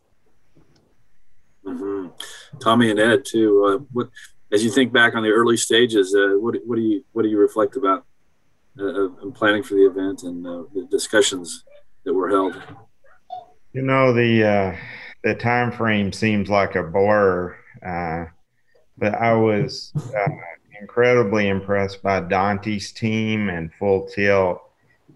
Mm-hmm. 1.64 2.08
Tommy 2.60 2.90
and 2.90 3.00
Ed 3.00 3.24
too. 3.24 3.64
Uh, 3.64 3.84
what 3.92 4.08
as 4.52 4.64
you 4.64 4.70
think 4.70 4.92
back 4.92 5.14
on 5.14 5.22
the 5.22 5.30
early 5.30 5.56
stages, 5.56 6.14
uh, 6.14 6.38
what 6.38 6.56
what 6.64 6.76
do 6.76 6.82
you 6.82 7.04
what 7.12 7.22
do 7.22 7.28
you 7.28 7.38
reflect 7.38 7.76
about 7.76 8.04
uh, 8.78 9.10
in 9.22 9.32
planning 9.32 9.62
for 9.62 9.74
the 9.74 9.86
event 9.86 10.22
and 10.22 10.46
uh, 10.46 10.62
the 10.74 10.86
discussions 10.90 11.64
that 12.04 12.14
were 12.14 12.28
held? 12.28 12.60
You 13.72 13.82
know 13.82 14.12
the 14.12 14.44
uh, 14.44 14.76
the 15.24 15.34
time 15.34 15.72
frame 15.72 16.12
seems 16.12 16.48
like 16.48 16.76
a 16.76 16.82
blur, 16.82 17.56
uh, 17.84 18.26
but 18.96 19.14
I 19.14 19.34
was 19.34 19.92
uh, 19.96 20.28
incredibly 20.80 21.48
impressed 21.48 22.02
by 22.02 22.20
Dante's 22.20 22.92
team 22.92 23.48
and 23.48 23.72
Full 23.74 24.06
Tilt 24.08 24.60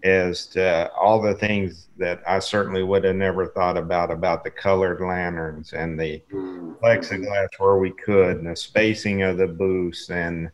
as 0.03 0.47
to 0.47 0.91
all 0.93 1.21
the 1.21 1.35
things 1.35 1.87
that 1.97 2.21
I 2.27 2.39
certainly 2.39 2.83
would 2.83 3.03
have 3.03 3.15
never 3.15 3.47
thought 3.47 3.77
about 3.77 4.11
about 4.11 4.43
the 4.43 4.51
colored 4.51 5.01
lanterns 5.01 5.73
and 5.73 5.99
the 5.99 6.21
mm-hmm. 6.31 6.73
plexiglass 6.83 7.49
where 7.59 7.77
we 7.77 7.91
could 7.91 8.37
and 8.37 8.47
the 8.47 8.55
spacing 8.55 9.21
of 9.21 9.37
the 9.37 9.47
booths 9.47 10.09
and 10.09 10.49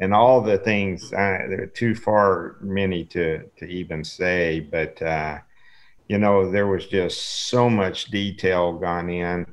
and 0.00 0.14
all 0.14 0.40
the 0.40 0.58
things. 0.58 1.12
Uh, 1.12 1.46
they're 1.48 1.66
too 1.66 1.94
far 1.94 2.56
many 2.60 3.04
to 3.06 3.44
to 3.58 3.66
even 3.66 4.04
say, 4.04 4.60
but 4.60 5.00
uh, 5.02 5.38
you 6.08 6.18
know, 6.18 6.50
there 6.50 6.66
was 6.66 6.86
just 6.86 7.48
so 7.48 7.70
much 7.70 8.06
detail 8.06 8.72
gone 8.72 9.08
in. 9.08 9.46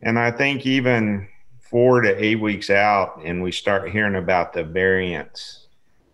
And 0.00 0.18
I 0.18 0.30
think 0.30 0.64
even 0.64 1.28
four 1.60 2.00
to 2.00 2.24
eight 2.24 2.40
weeks 2.40 2.70
out, 2.70 3.20
and 3.22 3.42
we 3.42 3.52
start 3.52 3.90
hearing 3.90 4.16
about 4.16 4.54
the 4.54 4.64
variants, 4.64 5.66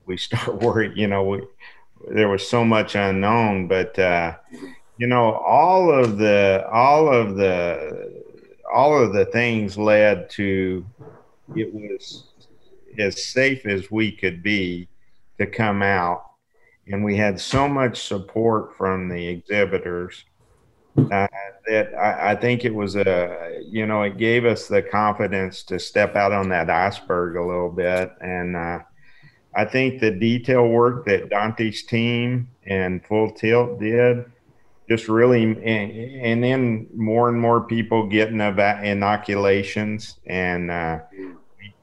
we 0.07 0.17
start 0.17 0.55
worrying, 0.63 0.97
you 0.97 1.07
know, 1.07 1.23
we, 1.23 1.43
there 2.09 2.29
was 2.29 2.47
so 2.47 2.65
much 2.65 2.95
unknown, 2.95 3.69
but, 3.69 3.99
uh, 3.99 4.37
you 4.97 5.07
know, 5.07 5.33
all 5.35 5.93
of 5.93 6.19
the, 6.19 6.67
all 6.71 7.13
of 7.13 7.37
the, 7.37 8.23
all 8.73 9.03
of 9.03 9.13
the 9.13 9.25
things 9.27 9.77
led 9.77 10.31
to 10.31 10.85
it 11.57 11.73
was 11.75 12.25
as 12.99 13.25
safe 13.25 13.67
as 13.67 13.91
we 13.91 14.13
could 14.13 14.43
be 14.43 14.89
to 15.39 15.47
come 15.47 15.83
out. 15.83 16.25
And 16.87 17.05
we 17.05 17.17
had 17.17 17.41
so 17.41 17.69
much 17.69 18.03
support 18.03 18.77
from 18.77 19.09
the 19.09 19.29
exhibitors 19.29 20.25
uh, 20.97 21.29
that 21.67 21.95
I, 21.95 22.33
I, 22.33 22.35
think 22.35 22.65
it 22.65 22.75
was 22.75 22.97
a 22.97 23.61
you 23.65 23.87
know 23.87 24.03
it 24.03 24.19
gave 24.19 24.45
us 24.45 24.67
the 24.67 24.83
confidence 24.83 25.63
to 25.65 25.79
step 25.79 26.17
out 26.17 26.33
on 26.33 26.49
that 26.49 26.69
iceberg 26.69 27.37
a 27.37 27.45
little 27.45 27.71
bit. 27.71 28.13
And 28.21 28.57
uh, 28.57 28.81
I 29.55 29.65
think 29.65 30.01
the 30.01 30.11
detail 30.11 30.69
work 30.69 31.07
that 31.07 31.29
Dante's 31.29 31.83
team 31.83 32.49
and 32.67 33.05
Full 33.07 33.33
Tilt 33.33 33.81
did 33.81 34.25
just 34.89 35.09
really 35.09 35.43
and, 35.43 35.63
and 35.63 36.43
then 36.43 36.87
more 36.95 37.29
and 37.29 37.41
more 37.41 37.61
people 37.61 38.07
getting 38.07 38.41
about 38.41 38.85
inoculations 38.85 40.19
and 40.27 40.71
uh, 40.71 40.99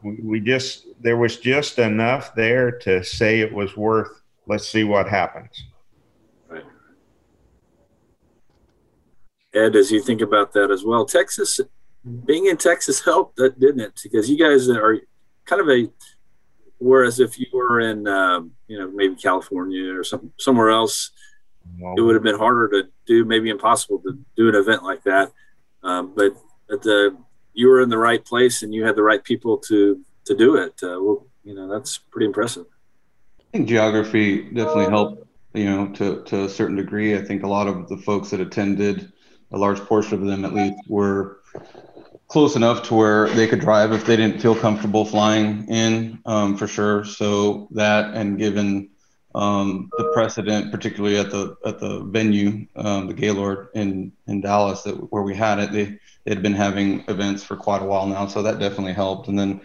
we, 0.04 0.16
we 0.22 0.40
just 0.40 0.88
there 1.02 1.18
was 1.18 1.38
just 1.38 1.80
enough 1.80 2.36
there 2.36 2.72
to 2.72 3.04
say 3.04 3.40
it 3.40 3.54
was 3.54 3.76
worth 3.78 4.22
let's 4.48 4.68
see 4.68 4.84
what 4.84 5.08
happens. 5.08 5.66
Ed, 9.54 9.76
as 9.76 9.92
you 9.92 10.02
think 10.02 10.22
about 10.22 10.54
that 10.54 10.72
as 10.72 10.84
well, 10.84 11.06
Texas, 11.06 11.60
being 12.26 12.48
in 12.48 12.58
Texas 12.58 13.04
helped, 13.04 13.38
that 13.38 13.60
didn't 13.60 13.82
it? 13.82 14.00
Because 14.04 14.30
you 14.30 14.38
guys 14.38 14.70
are 14.70 15.00
kind 15.46 15.62
of 15.62 15.70
a, 15.70 15.90
whereas 16.80 17.20
if 17.20 17.40
you 17.40 17.48
were 17.54 17.80
in, 17.80 18.08
um, 18.08 18.52
you 18.68 18.78
know, 18.78 18.90
maybe 18.92 19.16
California 19.16 19.94
or 19.94 20.04
some 20.04 20.32
somewhere 20.40 20.70
else, 20.70 21.12
well, 21.80 21.96
it 21.98 22.02
would 22.02 22.16
have 22.16 22.24
been 22.24 22.38
harder 22.38 22.70
to 22.70 22.90
do, 23.06 23.26
maybe 23.26 23.50
impossible 23.50 24.00
to 24.00 24.18
do 24.36 24.50
an 24.50 24.56
event 24.56 24.84
like 24.84 25.04
that. 25.04 25.32
Um, 25.84 26.14
but 26.16 26.34
at 26.72 26.82
the 26.82 27.18
you 27.54 27.68
were 27.68 27.82
in 27.82 27.90
the 27.90 27.98
right 27.98 28.24
place 28.24 28.62
and 28.62 28.74
you 28.74 28.86
had 28.86 28.96
the 28.96 29.04
right 29.04 29.24
people 29.24 29.58
to 29.58 30.00
to 30.26 30.36
do 30.36 30.56
it. 30.56 30.74
Uh, 30.84 31.00
well, 31.02 31.28
you 31.44 31.56
know, 31.56 31.68
that's 31.68 31.98
pretty 31.98 32.26
impressive. 32.26 32.66
I 33.40 33.58
think 33.58 33.70
geography 33.70 34.44
definitely 34.44 34.90
helped, 34.90 35.26
you 35.54 35.66
know, 35.66 35.88
to, 35.94 36.22
to 36.24 36.44
a 36.44 36.50
certain 36.50 36.76
degree. 36.76 37.18
I 37.18 37.22
think 37.22 37.44
a 37.44 37.48
lot 37.48 37.68
of 37.68 37.88
the 37.88 37.98
folks 37.98 38.30
that 38.32 38.42
attended, 38.42 39.12
a 39.52 39.58
large 39.58 39.80
portion 39.80 40.22
of 40.22 40.28
them 40.28 40.44
at 40.44 40.54
least, 40.54 40.76
were 40.90 41.40
close 42.28 42.56
enough 42.56 42.84
to 42.84 42.94
where 42.94 43.30
they 43.30 43.48
could 43.48 43.60
drive 43.60 43.92
if 43.94 44.06
they 44.06 44.16
didn't 44.16 44.42
feel 44.42 44.56
comfortable 44.56 45.06
flying 45.06 45.68
in, 45.70 46.20
um, 46.26 46.58
for 46.58 46.68
sure. 46.68 47.06
So 47.06 47.68
that, 47.72 48.14
and 48.14 48.38
given 48.38 48.90
um, 49.34 49.90
the 49.98 50.12
precedent, 50.14 50.72
particularly 50.72 51.18
at 51.18 51.30
the 51.30 51.56
at 51.66 51.80
the 51.80 52.00
venue, 52.04 52.66
um, 52.76 53.08
the 53.08 53.14
Gaylord 53.14 53.70
in 53.76 54.12
in 54.28 54.42
Dallas, 54.42 54.82
that 54.84 54.96
where 55.12 55.24
we 55.24 55.36
had 55.36 55.60
it, 55.60 55.72
they 55.72 55.86
they 56.26 56.34
had 56.34 56.42
been 56.42 56.54
having 56.54 57.04
events 57.08 57.44
for 57.44 57.56
quite 57.56 57.82
a 57.82 57.86
while 57.86 58.08
now, 58.08 58.28
so 58.28 58.42
that 58.42 58.60
definitely 58.60 58.94
helped. 58.94 59.28
And 59.28 59.38
then, 59.38 59.62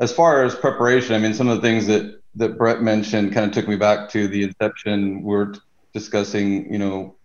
as 0.00 0.12
far 0.12 0.44
as 0.44 0.54
preparation, 0.54 1.14
I 1.14 1.18
mean, 1.18 1.34
some 1.34 1.48
of 1.48 1.56
the 1.56 1.62
things 1.62 1.86
that 1.86 2.20
that 2.34 2.58
Brett 2.58 2.82
mentioned 2.82 3.32
kind 3.32 3.46
of 3.46 3.52
took 3.52 3.66
me 3.66 3.76
back 3.76 4.10
to 4.10 4.28
the 4.28 4.42
inception. 4.42 5.22
We 5.22 5.34
are 5.34 5.54
discussing, 5.94 6.70
you 6.70 6.78
know, 6.78 7.16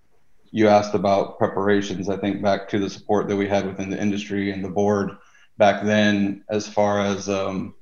you 0.52 0.68
asked 0.68 0.94
about 0.94 1.38
preparations. 1.38 2.10
I 2.10 2.18
think 2.18 2.42
back 2.42 2.70
to 2.70 2.80
the 2.80 2.90
support 2.90 3.28
that 3.28 3.38
we 3.38 3.48
had 3.48 3.66
within 3.66 3.90
the 3.90 4.02
industry 4.02 4.52
and 4.52 4.64
the 4.64 4.70
board 4.70 5.12
back 5.58 5.84
then, 5.84 6.44
as 6.50 6.68
far 6.68 7.00
as, 7.00 7.30
um, 7.30 7.74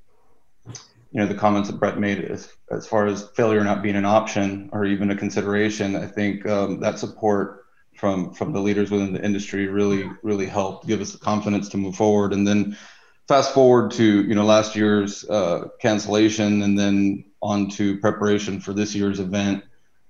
you 0.65 1.19
know, 1.19 1.25
the 1.25 1.35
comments 1.35 1.69
that 1.69 1.79
Brett 1.79 1.99
made 1.99 2.23
as, 2.23 2.49
as 2.71 2.87
far 2.87 3.07
as 3.07 3.29
failure 3.35 3.63
not 3.63 3.81
being 3.81 3.95
an 3.95 4.05
option 4.05 4.69
or 4.71 4.85
even 4.85 5.09
a 5.09 5.15
consideration. 5.15 5.95
I 5.95 6.05
think 6.05 6.45
um, 6.45 6.79
that 6.81 6.99
support 6.99 7.65
from 7.95 8.33
from 8.33 8.53
the 8.53 8.61
leaders 8.61 8.89
within 8.89 9.11
the 9.11 9.23
industry 9.23 9.67
really 9.67 10.09
really 10.23 10.45
helped 10.45 10.87
give 10.87 11.01
us 11.01 11.11
the 11.11 11.17
confidence 11.17 11.67
to 11.69 11.77
move 11.77 11.95
forward. 11.95 12.31
And 12.31 12.47
then 12.47 12.77
fast 13.27 13.53
forward 13.53 13.91
to 13.91 14.23
you 14.23 14.35
know 14.35 14.45
last 14.45 14.75
year's 14.75 15.27
uh, 15.29 15.67
cancellation 15.81 16.61
and 16.61 16.77
then 16.79 17.25
on 17.41 17.69
to 17.71 17.99
preparation 17.99 18.59
for 18.59 18.73
this 18.73 18.95
year's 18.95 19.19
event 19.19 19.63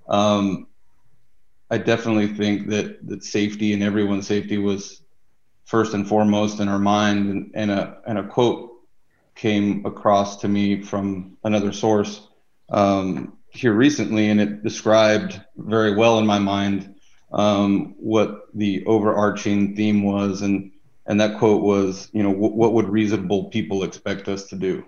um, 0.08 0.68
i 1.70 1.78
definitely 1.78 2.28
think 2.28 2.68
that 2.68 3.06
that 3.08 3.24
safety 3.24 3.74
and 3.74 3.84
everyone's 3.84 4.28
safety 4.28 4.58
was 4.58 5.02
first 5.66 5.94
and 5.94 6.08
foremost 6.08 6.60
in 6.60 6.68
our 6.68 6.80
mind 6.80 7.30
and, 7.30 7.52
and 7.54 7.72
a 7.72 7.98
and 8.08 8.18
a 8.18 8.28
quote 8.28 8.72
came 9.36 9.86
across 9.86 10.38
to 10.38 10.48
me 10.48 10.82
from 10.82 11.38
another 11.44 11.72
source 11.72 12.28
um, 12.70 13.38
here 13.50 13.74
recently 13.74 14.30
and 14.30 14.42
it 14.42 14.64
described 14.64 15.42
very 15.58 15.96
well 15.96 16.20
in 16.20 16.26
my 16.26 16.40
mind 16.40 16.96
um, 17.32 17.96
what 18.00 18.48
the 18.54 18.86
overarching 18.86 19.76
theme 19.76 20.04
was 20.04 20.42
and 20.42 20.72
and 21.10 21.20
that 21.20 21.40
quote 21.40 21.64
was, 21.64 22.08
you 22.14 22.22
know, 22.22 22.30
what 22.30 22.74
would 22.74 22.88
reasonable 22.88 23.46
people 23.46 23.84
expect 23.84 24.28
us 24.28 24.46
to 24.50 24.56
do? 24.56 24.86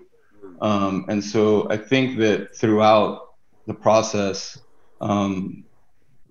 Um, 0.60 1.04
and 1.08 1.22
so 1.22 1.68
I 1.68 1.76
think 1.76 2.18
that 2.20 2.54
throughout 2.56 3.30
the 3.66 3.74
process, 3.74 4.56
um, 5.00 5.64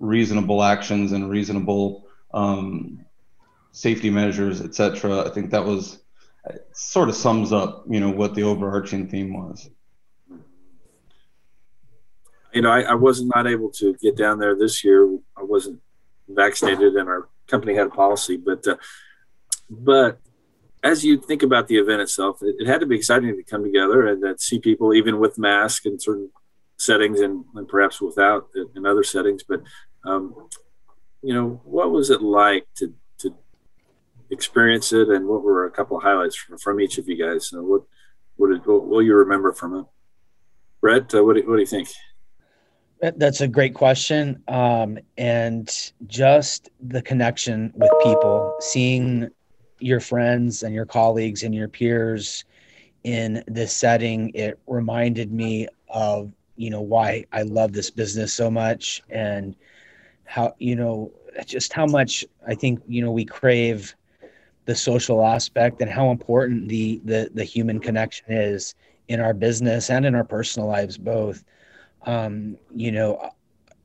reasonable 0.01 0.63
actions 0.63 1.11
and 1.11 1.29
reasonable 1.29 2.07
um, 2.33 3.05
safety 3.71 4.09
measures, 4.09 4.61
et 4.61 4.75
cetera, 4.75 5.25
I 5.25 5.29
think 5.29 5.51
that 5.51 5.63
was 5.63 5.99
sort 6.73 7.07
of 7.07 7.15
sums 7.15 7.53
up, 7.53 7.85
you 7.87 7.99
know, 7.99 8.09
what 8.09 8.35
the 8.35 8.43
overarching 8.43 9.07
theme 9.07 9.33
was. 9.33 9.69
You 12.53 12.63
know, 12.63 12.71
I, 12.71 12.81
I 12.81 12.93
was 12.95 13.23
not 13.23 13.47
able 13.47 13.69
to 13.73 13.95
get 14.01 14.17
down 14.17 14.39
there 14.39 14.55
this 14.55 14.83
year. 14.83 15.05
I 15.37 15.43
wasn't 15.43 15.79
vaccinated, 16.27 16.95
and 16.95 17.07
our 17.07 17.29
company 17.47 17.75
had 17.75 17.87
a 17.87 17.91
policy, 17.91 18.35
but 18.35 18.67
uh, 18.67 18.75
but 19.69 20.19
as 20.83 21.05
you 21.05 21.17
think 21.17 21.43
about 21.43 21.67
the 21.67 21.77
event 21.77 22.01
itself, 22.01 22.41
it, 22.41 22.55
it, 22.59 22.67
had 22.67 22.79
to 22.81 22.85
be 22.85 22.95
exciting 22.95 23.35
to 23.35 23.43
come 23.43 23.63
together 23.63 24.07
and 24.07 24.21
that 24.23 24.41
see 24.41 24.59
people 24.59 24.93
even 24.93 25.19
with 25.19 25.37
masks 25.37 25.85
in 25.85 25.99
certain 25.99 26.29
settings 26.77 27.21
and, 27.21 27.45
and 27.55 27.67
perhaps 27.67 28.01
without 28.01 28.49
in 28.75 28.85
other 28.85 29.03
settings. 29.03 29.43
But 29.43 29.61
um, 30.05 30.49
you 31.21 31.33
know, 31.33 31.61
what 31.63 31.91
was 31.91 32.09
it 32.09 32.21
like 32.21 32.67
to 32.75 32.93
to 33.19 33.33
experience 34.29 34.93
it, 34.93 35.09
and 35.09 35.27
what 35.27 35.43
were 35.43 35.65
a 35.65 35.71
couple 35.71 35.97
of 35.97 36.03
highlights 36.03 36.35
from, 36.35 36.57
from 36.57 36.79
each 36.79 36.97
of 36.97 37.07
you 37.07 37.15
guys? 37.15 37.49
So 37.49 37.63
what 37.63 37.83
what 38.37 38.49
did 38.49 38.65
what 38.65 38.87
will 38.87 39.01
you 39.01 39.15
remember 39.15 39.53
from 39.53 39.79
it? 39.79 39.85
Brett, 40.81 41.13
uh, 41.13 41.23
what 41.23 41.35
do, 41.35 41.47
what 41.47 41.55
do 41.55 41.61
you 41.61 41.67
think? 41.67 41.89
That's 43.01 43.41
a 43.41 43.47
great 43.47 43.73
question. 43.73 44.43
Um, 44.47 44.99
and 45.17 45.91
just 46.05 46.69
the 46.79 47.01
connection 47.01 47.73
with 47.75 47.91
people, 48.03 48.55
seeing 48.59 49.29
your 49.79 49.99
friends 49.99 50.61
and 50.61 50.73
your 50.75 50.85
colleagues 50.85 51.41
and 51.41 51.53
your 51.53 51.67
peers 51.67 52.45
in 53.03 53.43
this 53.47 53.75
setting, 53.75 54.29
it 54.35 54.59
reminded 54.67 55.31
me 55.31 55.67
of, 55.89 56.31
you 56.57 56.69
know, 56.69 56.81
why 56.81 57.25
I 57.31 57.41
love 57.41 57.73
this 57.73 57.89
business 57.89 58.33
so 58.33 58.51
much 58.51 59.01
and 59.09 59.55
how, 60.31 60.55
you 60.59 60.75
know, 60.75 61.11
just 61.45 61.73
how 61.73 61.85
much 61.85 62.25
I 62.47 62.55
think, 62.55 62.81
you 62.87 63.03
know, 63.03 63.11
we 63.11 63.25
crave 63.25 63.95
the 64.65 64.75
social 64.75 65.25
aspect 65.25 65.81
and 65.81 65.91
how 65.91 66.11
important 66.11 66.69
the, 66.69 67.01
the, 67.05 67.29
the 67.33 67.43
human 67.43 67.79
connection 67.79 68.25
is 68.29 68.75
in 69.07 69.19
our 69.19 69.33
business 69.33 69.89
and 69.89 70.05
in 70.05 70.15
our 70.15 70.23
personal 70.23 70.67
lives, 70.67 70.97
both 70.97 71.43
um, 72.05 72.57
you 72.75 72.91
know, 72.91 73.31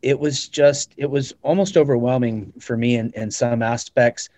it 0.02 0.18
was 0.18 0.48
just 0.48 0.94
it 0.96 1.10
was 1.10 1.34
almost 1.42 1.76
overwhelming 1.76 2.52
for 2.60 2.76
me 2.76 2.96
in, 2.96 3.10
in 3.14 3.30
some 3.30 3.62
aspects. 3.62 4.28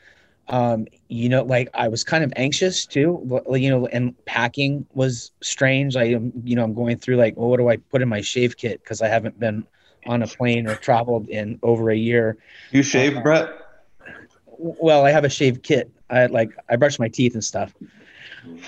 Um, 0.49 0.87
you 1.09 1.29
know, 1.29 1.43
like 1.45 1.69
I 1.75 1.88
was 1.88 2.05
kind 2.05 2.25
of 2.25 2.33
anxious 2.37 2.87
too, 2.87 3.43
you 3.50 3.71
know, 3.71 3.87
and 3.88 4.15
packing 4.25 4.87
was 4.95 5.33
strange. 5.43 5.97
I 5.97 6.05
am, 6.05 6.33
you 6.45 6.57
know, 6.57 6.65
I'm 6.65 6.75
going 6.75 6.97
through 6.99 7.17
like, 7.17 7.37
well, 7.37 7.50
what 7.50 7.59
do 7.59 7.69
I 7.69 7.77
put 7.77 8.00
in 8.03 8.09
my 8.09 8.23
shave 8.23 8.57
kit? 8.57 8.83
Cause 8.85 9.03
I 9.03 9.09
haven't 9.09 9.38
been 9.38 9.67
on 10.09 10.23
a 10.23 10.27
plane 10.27 10.67
or 10.67 10.75
traveled 10.75 11.29
in 11.29 11.59
over 11.62 11.91
a 11.91 11.97
year. 11.97 12.37
You 12.71 12.83
shave, 12.83 13.17
uh, 13.17 13.21
Brett? 13.21 13.50
Well, 14.47 15.05
I 15.05 15.11
have 15.11 15.25
a 15.25 15.29
shave 15.29 15.62
kit. 15.62 15.91
I 16.11 16.27
like, 16.27 16.50
I 16.69 16.77
brush 16.77 16.99
my 16.99 17.09
teeth 17.09 17.35
and 17.35 17.45
stuff. 17.45 17.75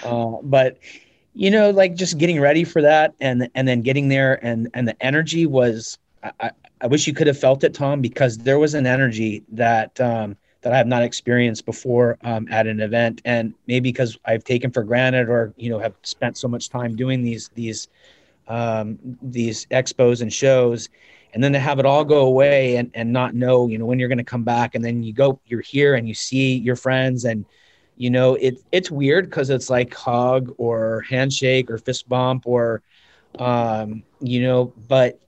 Uh, 0.05 0.37
but 0.43 0.79
you 1.35 1.51
know, 1.51 1.71
like 1.71 1.95
just 1.95 2.19
getting 2.19 2.41
ready 2.41 2.65
for 2.65 2.83
that 2.83 3.15
and 3.21 3.49
and 3.55 3.67
then 3.67 3.83
getting 3.83 4.09
there 4.09 4.45
and 4.45 4.69
and 4.75 4.87
the 4.87 5.01
energy 5.03 5.47
was 5.47 5.99
I, 6.23 6.51
I 6.81 6.87
wish 6.87 7.07
you 7.07 7.15
could 7.15 7.27
have 7.27 7.39
felt 7.39 7.65
it, 7.65 7.75
Tom, 7.75 8.01
because 8.01 8.39
there 8.39 8.59
was 8.59 8.75
an 8.75 8.87
energy 8.87 9.43
that 9.53 10.01
um, 10.01 10.37
that 10.63 10.73
I 10.73 10.77
have 10.77 10.87
not 10.87 11.03
experienced 11.03 11.65
before 11.65 12.19
um, 12.23 12.47
at 12.51 12.67
an 12.67 12.81
event, 12.81 13.23
and 13.25 13.55
maybe 13.67 13.91
because 13.91 14.19
I've 14.25 14.45
taken 14.45 14.71
for 14.71 14.83
granted 14.83 15.29
or 15.29 15.55
you 15.57 15.71
know 15.71 15.79
have 15.79 15.95
spent 16.03 16.37
so 16.37 16.49
much 16.49 16.69
time 16.69 16.97
doing 16.97 17.23
these 17.23 17.49
these 17.55 17.89
um, 18.49 18.99
these 19.23 19.67
expos 19.67 20.23
and 20.23 20.33
shows, 20.33 20.89
and 21.33 21.43
then 21.43 21.53
to 21.53 21.59
have 21.59 21.79
it 21.79 21.87
all 21.87 22.05
go 22.05 22.27
away 22.27 22.77
and 22.77 22.91
and 22.95 23.13
not 23.13 23.35
know 23.35 23.69
you 23.69 23.79
know 23.79 23.87
when 23.87 23.99
you're 23.99 24.09
going 24.09 24.19
to 24.19 24.25
come 24.25 24.45
back, 24.45 24.75
and 24.75 24.85
then 24.85 25.03
you 25.03 25.13
go 25.13 25.41
you're 25.47 25.61
here 25.61 25.95
and 25.95 26.09
you 26.09 26.15
see 26.15 26.57
your 26.57 26.77
friends 26.77 27.25
and 27.25 27.45
you 27.97 28.09
know 28.11 28.35
it 28.35 28.63
it's 28.73 28.91
weird 28.91 29.27
because 29.27 29.51
it's 29.51 29.69
like 29.69 29.93
hug 29.95 30.55
or 30.57 31.03
handshake 31.03 31.71
or 31.71 31.77
fist 31.77 32.09
bump 32.09 32.47
or 32.47 32.83
um 33.39 34.03
you 34.21 34.43
know 34.43 34.73
but 34.89 35.21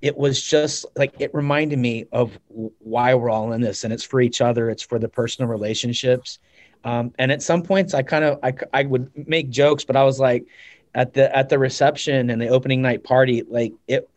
it 0.00 0.16
was 0.16 0.42
just 0.42 0.86
like 0.96 1.14
it 1.18 1.32
reminded 1.34 1.78
me 1.78 2.06
of 2.12 2.38
why 2.78 3.14
we're 3.14 3.30
all 3.30 3.52
in 3.52 3.60
this 3.60 3.84
and 3.84 3.92
it's 3.92 4.02
for 4.02 4.20
each 4.20 4.40
other 4.40 4.70
it's 4.70 4.82
for 4.82 4.98
the 4.98 5.08
personal 5.08 5.50
relationships. 5.50 6.38
Um, 6.84 7.12
and 7.18 7.32
at 7.32 7.42
some 7.42 7.62
points 7.62 7.94
i 7.94 8.02
kind 8.02 8.24
of 8.24 8.38
I, 8.42 8.54
I 8.72 8.84
would 8.84 9.10
make 9.28 9.50
jokes 9.50 9.84
but 9.84 9.96
i 9.96 10.04
was 10.04 10.20
like 10.20 10.46
at 10.94 11.12
the 11.12 11.34
at 11.36 11.48
the 11.48 11.58
reception 11.58 12.30
and 12.30 12.40
the 12.40 12.48
opening 12.48 12.80
night 12.80 13.04
party 13.04 13.42
like 13.42 13.74
it 13.88 14.08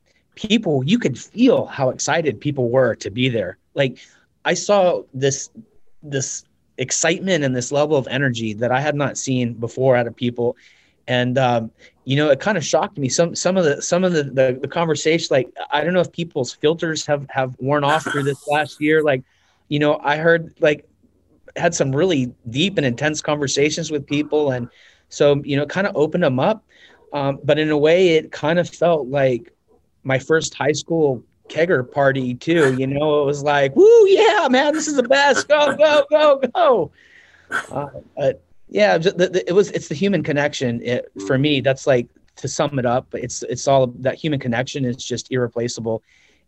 people 0.48 0.84
you 0.84 0.98
could 0.98 1.18
feel 1.18 1.66
how 1.66 1.90
excited 1.90 2.40
people 2.40 2.70
were 2.70 2.96
to 2.96 3.10
be 3.10 3.30
there 3.30 3.58
like 3.74 3.98
i 4.46 4.54
saw 4.54 5.02
this 5.14 5.50
this 6.02 6.46
excitement 6.80 7.44
and 7.44 7.56
this 7.56 7.72
level 7.72 7.98
of 7.98 8.08
energy 8.08 8.54
that 8.54 8.72
I 8.72 8.80
had 8.80 8.96
not 8.96 9.18
seen 9.18 9.54
before 9.54 9.96
out 9.96 10.08
of 10.08 10.16
people. 10.16 10.56
And 11.08 11.38
um, 11.38 11.72
you 12.06 12.16
know, 12.16 12.30
it 12.30 12.40
kind 12.40 12.58
of 12.58 12.66
shocked 12.66 12.98
me. 12.98 13.10
Some 13.10 13.36
some 13.36 13.58
of 13.58 13.66
the 13.66 13.82
some 13.82 14.04
of 14.04 14.14
the, 14.14 14.24
the 14.24 14.58
the 14.62 14.68
conversation, 14.68 15.28
like 15.32 15.50
I 15.72 15.84
don't 15.84 15.94
know 15.94 16.00
if 16.00 16.12
people's 16.12 16.54
filters 16.54 17.06
have 17.06 17.26
have 17.30 17.56
worn 17.60 17.84
off 17.84 18.04
through 18.04 18.24
this 18.24 18.48
last 18.48 18.82
year. 18.82 19.04
Like, 19.04 19.24
you 19.68 19.80
know, 19.80 20.00
I 20.04 20.18
heard 20.18 20.54
like 20.60 20.88
had 21.56 21.76
some 21.76 21.96
really 21.96 22.32
deep 22.50 22.78
and 22.78 22.86
intense 22.86 23.22
conversations 23.22 23.92
with 23.92 24.06
people, 24.06 24.52
and 24.52 24.70
so 25.10 25.42
you 25.44 25.58
know, 25.58 25.66
kind 25.66 25.88
of 25.88 25.96
opened 25.96 26.24
them 26.24 26.40
up. 26.40 26.64
Um, 27.12 27.40
but 27.44 27.58
in 27.58 27.72
a 27.72 27.78
way, 27.78 28.10
it 28.10 28.32
kind 28.32 28.60
of 28.60 28.70
felt 28.70 29.08
like 29.08 29.52
my 30.10 30.20
first 30.20 30.54
high 30.56 30.74
school 30.74 31.24
kegger 31.48 31.90
party 31.90 32.34
too. 32.34 32.76
You 32.76 32.88
know, 32.88 33.22
it 33.22 33.26
was 33.26 33.44
like, 33.44 33.76
woo, 33.76 34.08
yeah, 34.08 34.48
man, 34.50 34.74
this 34.74 34.88
is 34.88 34.96
the 34.96 35.04
best. 35.04 35.48
Go, 35.48 35.78
go, 35.78 36.06
go, 36.10 36.42
go. 36.54 36.92
Uh, 37.72 37.88
but 38.18 38.44
yeah, 38.68 38.98
it 39.02 39.54
was. 39.54 39.72
It's 39.72 39.88
the 39.88 39.96
human 39.96 40.24
connection. 40.24 40.82
It, 40.84 41.12
for 41.26 41.38
me, 41.38 41.62
that's 41.62 41.88
like 41.88 42.08
to 42.38 42.48
sum 42.48 42.78
it 42.80 42.86
up. 42.86 43.08
It's 43.14 43.44
it's 43.44 43.68
all 43.68 43.88
that 43.88 44.16
human 44.16 44.40
connection 44.40 44.84
is 44.84 44.98
just 44.98 45.32
irreplaceable. 45.32 46.04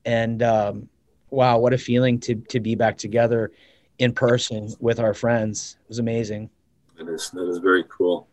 And 0.06 0.43
um, 0.43 0.89
wow, 1.30 1.58
what 1.60 1.74
a 1.74 1.78
feeling 1.78 2.19
to 2.21 2.36
to 2.36 2.60
be 2.60 2.76
back 2.76 2.97
together 2.97 3.52
in 3.97 4.13
person 4.13 4.74
with 4.80 5.00
our 5.00 5.13
friends. 5.13 5.78
It 5.84 5.89
was 5.89 6.00
amazing. 6.00 6.50
That 6.97 7.08
is 7.10 7.32
that 7.32 7.47
is 7.50 7.58
very 7.58 7.86
cool. 7.89 8.28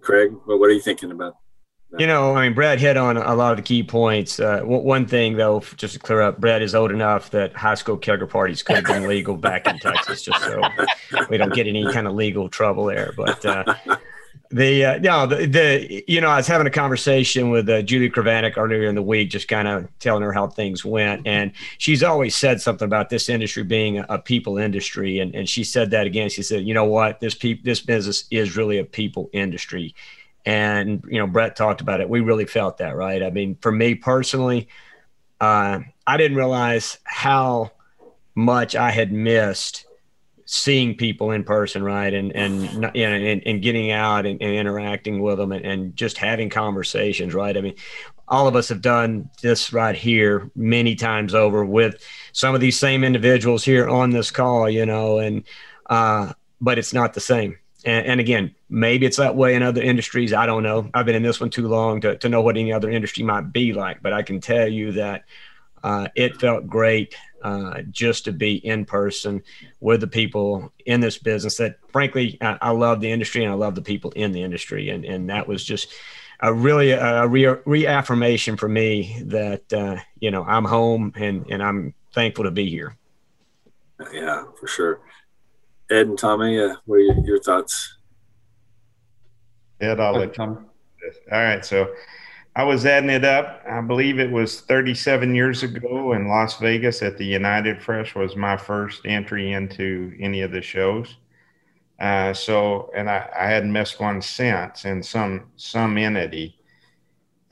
Craig, 0.00 0.32
what 0.46 0.70
are 0.70 0.72
you 0.72 0.80
thinking 0.80 1.10
about 1.10 1.39
you 1.98 2.06
know, 2.06 2.36
I 2.36 2.44
mean, 2.44 2.54
Brad 2.54 2.78
hit 2.78 2.96
on 2.96 3.16
a 3.16 3.34
lot 3.34 3.50
of 3.50 3.56
the 3.56 3.62
key 3.62 3.82
points. 3.82 4.38
Uh, 4.38 4.60
one 4.62 5.06
thing, 5.06 5.36
though, 5.36 5.60
just 5.76 5.94
to 5.94 5.98
clear 5.98 6.20
up, 6.20 6.38
Brad 6.38 6.62
is 6.62 6.74
old 6.74 6.92
enough 6.92 7.30
that 7.30 7.52
high 7.54 7.74
school 7.74 7.98
kegger 7.98 8.28
parties 8.28 8.62
could 8.62 8.76
have 8.76 8.84
been 8.84 9.08
legal 9.08 9.36
back 9.36 9.66
in 9.66 9.78
Texas, 9.78 10.22
just 10.22 10.40
so 10.40 10.62
we 11.28 11.36
don't 11.36 11.52
get 11.52 11.66
any 11.66 11.90
kind 11.92 12.06
of 12.06 12.14
legal 12.14 12.48
trouble 12.48 12.84
there. 12.84 13.12
But 13.16 13.44
uh, 13.44 13.74
the 14.52 14.84
uh, 14.84 14.98
no, 14.98 15.26
the, 15.26 15.46
the 15.46 16.04
you 16.06 16.20
know, 16.20 16.28
I 16.28 16.36
was 16.36 16.46
having 16.46 16.68
a 16.68 16.70
conversation 16.70 17.50
with 17.50 17.68
uh, 17.68 17.82
Julie 17.82 18.10
Kravanek 18.10 18.56
earlier 18.56 18.88
in 18.88 18.94
the 18.94 19.02
week, 19.02 19.30
just 19.30 19.48
kind 19.48 19.66
of 19.66 19.88
telling 19.98 20.22
her 20.22 20.32
how 20.32 20.46
things 20.46 20.84
went, 20.84 21.26
and 21.26 21.50
she's 21.78 22.04
always 22.04 22.36
said 22.36 22.60
something 22.60 22.86
about 22.86 23.10
this 23.10 23.28
industry 23.28 23.64
being 23.64 23.98
a, 23.98 24.06
a 24.08 24.18
people 24.18 24.58
industry, 24.58 25.18
and 25.18 25.34
and 25.34 25.48
she 25.48 25.64
said 25.64 25.90
that 25.90 26.06
again. 26.06 26.28
She 26.28 26.44
said, 26.44 26.64
you 26.64 26.74
know 26.74 26.84
what, 26.84 27.18
this 27.18 27.34
pe- 27.34 27.62
this 27.62 27.80
business 27.80 28.26
is 28.30 28.56
really 28.56 28.78
a 28.78 28.84
people 28.84 29.28
industry 29.32 29.92
and, 30.44 31.04
you 31.08 31.18
know, 31.18 31.26
Brett 31.26 31.56
talked 31.56 31.80
about 31.80 32.00
it. 32.00 32.08
We 32.08 32.20
really 32.20 32.46
felt 32.46 32.78
that, 32.78 32.96
right? 32.96 33.22
I 33.22 33.30
mean, 33.30 33.56
for 33.60 33.72
me 33.72 33.94
personally, 33.94 34.68
uh, 35.40 35.80
I 36.06 36.16
didn't 36.16 36.36
realize 36.36 36.98
how 37.04 37.72
much 38.34 38.74
I 38.74 38.90
had 38.90 39.12
missed 39.12 39.86
seeing 40.46 40.96
people 40.96 41.30
in 41.30 41.44
person, 41.44 41.82
right? 41.82 42.12
And, 42.12 42.34
and, 42.34 42.62
you 42.94 43.06
know, 43.06 43.14
and, 43.14 43.42
and 43.46 43.62
getting 43.62 43.92
out 43.92 44.26
and, 44.26 44.42
and 44.42 44.52
interacting 44.52 45.20
with 45.20 45.38
them 45.38 45.52
and, 45.52 45.64
and 45.64 45.96
just 45.96 46.18
having 46.18 46.48
conversations, 46.48 47.34
right? 47.34 47.56
I 47.56 47.60
mean, 47.60 47.76
all 48.26 48.48
of 48.48 48.56
us 48.56 48.68
have 48.68 48.80
done 48.80 49.30
this 49.42 49.72
right 49.72 49.94
here 49.94 50.50
many 50.56 50.96
times 50.96 51.34
over 51.34 51.64
with 51.64 52.02
some 52.32 52.54
of 52.54 52.60
these 52.60 52.78
same 52.78 53.04
individuals 53.04 53.64
here 53.64 53.88
on 53.88 54.10
this 54.10 54.30
call, 54.30 54.68
you 54.68 54.86
know, 54.86 55.18
and, 55.18 55.44
uh, 55.88 56.32
but 56.60 56.78
it's 56.78 56.92
not 56.92 57.14
the 57.14 57.20
same 57.20 57.56
and, 57.84 58.06
and, 58.06 58.20
again, 58.20 58.54
maybe 58.70 59.04
it's 59.04 59.16
that 59.16 59.36
way 59.36 59.54
in 59.54 59.62
other 59.62 59.82
industries. 59.82 60.32
I 60.32 60.46
don't 60.46 60.62
know. 60.62 60.88
I've 60.94 61.04
been 61.04 61.16
in 61.16 61.22
this 61.22 61.40
one 61.40 61.50
too 61.50 61.68
long 61.68 62.00
to, 62.02 62.16
to 62.18 62.28
know 62.28 62.40
what 62.40 62.56
any 62.56 62.72
other 62.72 62.90
industry 62.90 63.24
might 63.24 63.52
be 63.52 63.72
like. 63.72 64.00
But 64.00 64.12
I 64.12 64.22
can 64.22 64.40
tell 64.40 64.68
you 64.68 64.92
that 64.92 65.24
uh, 65.82 66.08
it 66.14 66.40
felt 66.40 66.66
great 66.66 67.16
uh, 67.42 67.82
just 67.90 68.24
to 68.26 68.32
be 68.32 68.54
in 68.66 68.84
person 68.84 69.42
with 69.80 70.00
the 70.00 70.06
people 70.06 70.72
in 70.86 71.00
this 71.00 71.18
business 71.18 71.56
that, 71.56 71.78
frankly, 71.88 72.38
I, 72.40 72.58
I, 72.60 72.70
love 72.70 73.00
the 73.00 73.10
industry 73.10 73.42
and 73.42 73.52
I 73.52 73.56
love 73.56 73.74
the 73.74 73.82
people 73.82 74.10
in 74.12 74.30
the 74.30 74.42
industry. 74.42 74.90
And, 74.90 75.04
and 75.04 75.30
that 75.30 75.48
was 75.48 75.64
just 75.64 75.92
a 76.40 76.52
really 76.52 76.90
a 76.90 77.26
re- 77.26 77.56
reaffirmation 77.64 78.56
for 78.56 78.68
me 78.68 79.22
that, 79.24 79.72
uh, 79.72 79.96
you 80.20 80.30
know, 80.30 80.44
I'm 80.44 80.64
home 80.64 81.12
and, 81.16 81.46
and 81.50 81.62
I'm 81.62 81.94
thankful 82.12 82.44
to 82.44 82.50
be 82.50 82.68
here. 82.68 82.96
Yeah, 84.12 84.44
for 84.58 84.66
sure. 84.66 85.00
Ed 85.90 86.08
and 86.08 86.18
Tommy, 86.18 86.60
uh, 86.60 86.76
what 86.84 86.96
are 86.96 87.00
your, 87.00 87.24
your 87.24 87.40
thoughts? 87.40 87.96
Ed, 89.80 90.00
I'll 90.00 90.14
let 90.14 90.34
Tommy. 90.34 90.56
All 91.32 91.42
right, 91.42 91.64
so 91.64 91.94
I 92.56 92.64
was 92.64 92.84
adding 92.84 93.10
it 93.10 93.24
up. 93.24 93.62
I 93.68 93.80
believe 93.80 94.18
it 94.18 94.30
was 94.30 94.60
37 94.62 95.34
years 95.34 95.62
ago 95.62 96.12
in 96.12 96.28
Las 96.28 96.58
Vegas 96.58 97.02
at 97.02 97.16
the 97.16 97.24
United 97.24 97.82
Fresh 97.82 98.14
was 98.14 98.36
my 98.36 98.56
first 98.56 99.02
entry 99.04 99.52
into 99.52 100.12
any 100.20 100.42
of 100.42 100.52
the 100.52 100.60
shows. 100.60 101.16
Uh, 102.00 102.32
so, 102.32 102.90
and 102.96 103.08
I, 103.08 103.28
I 103.38 103.46
hadn't 103.46 103.72
missed 103.72 104.00
one 104.00 104.22
since 104.22 104.84
in 104.84 105.02
some 105.02 105.50
some 105.56 105.98
entity. 105.98 106.56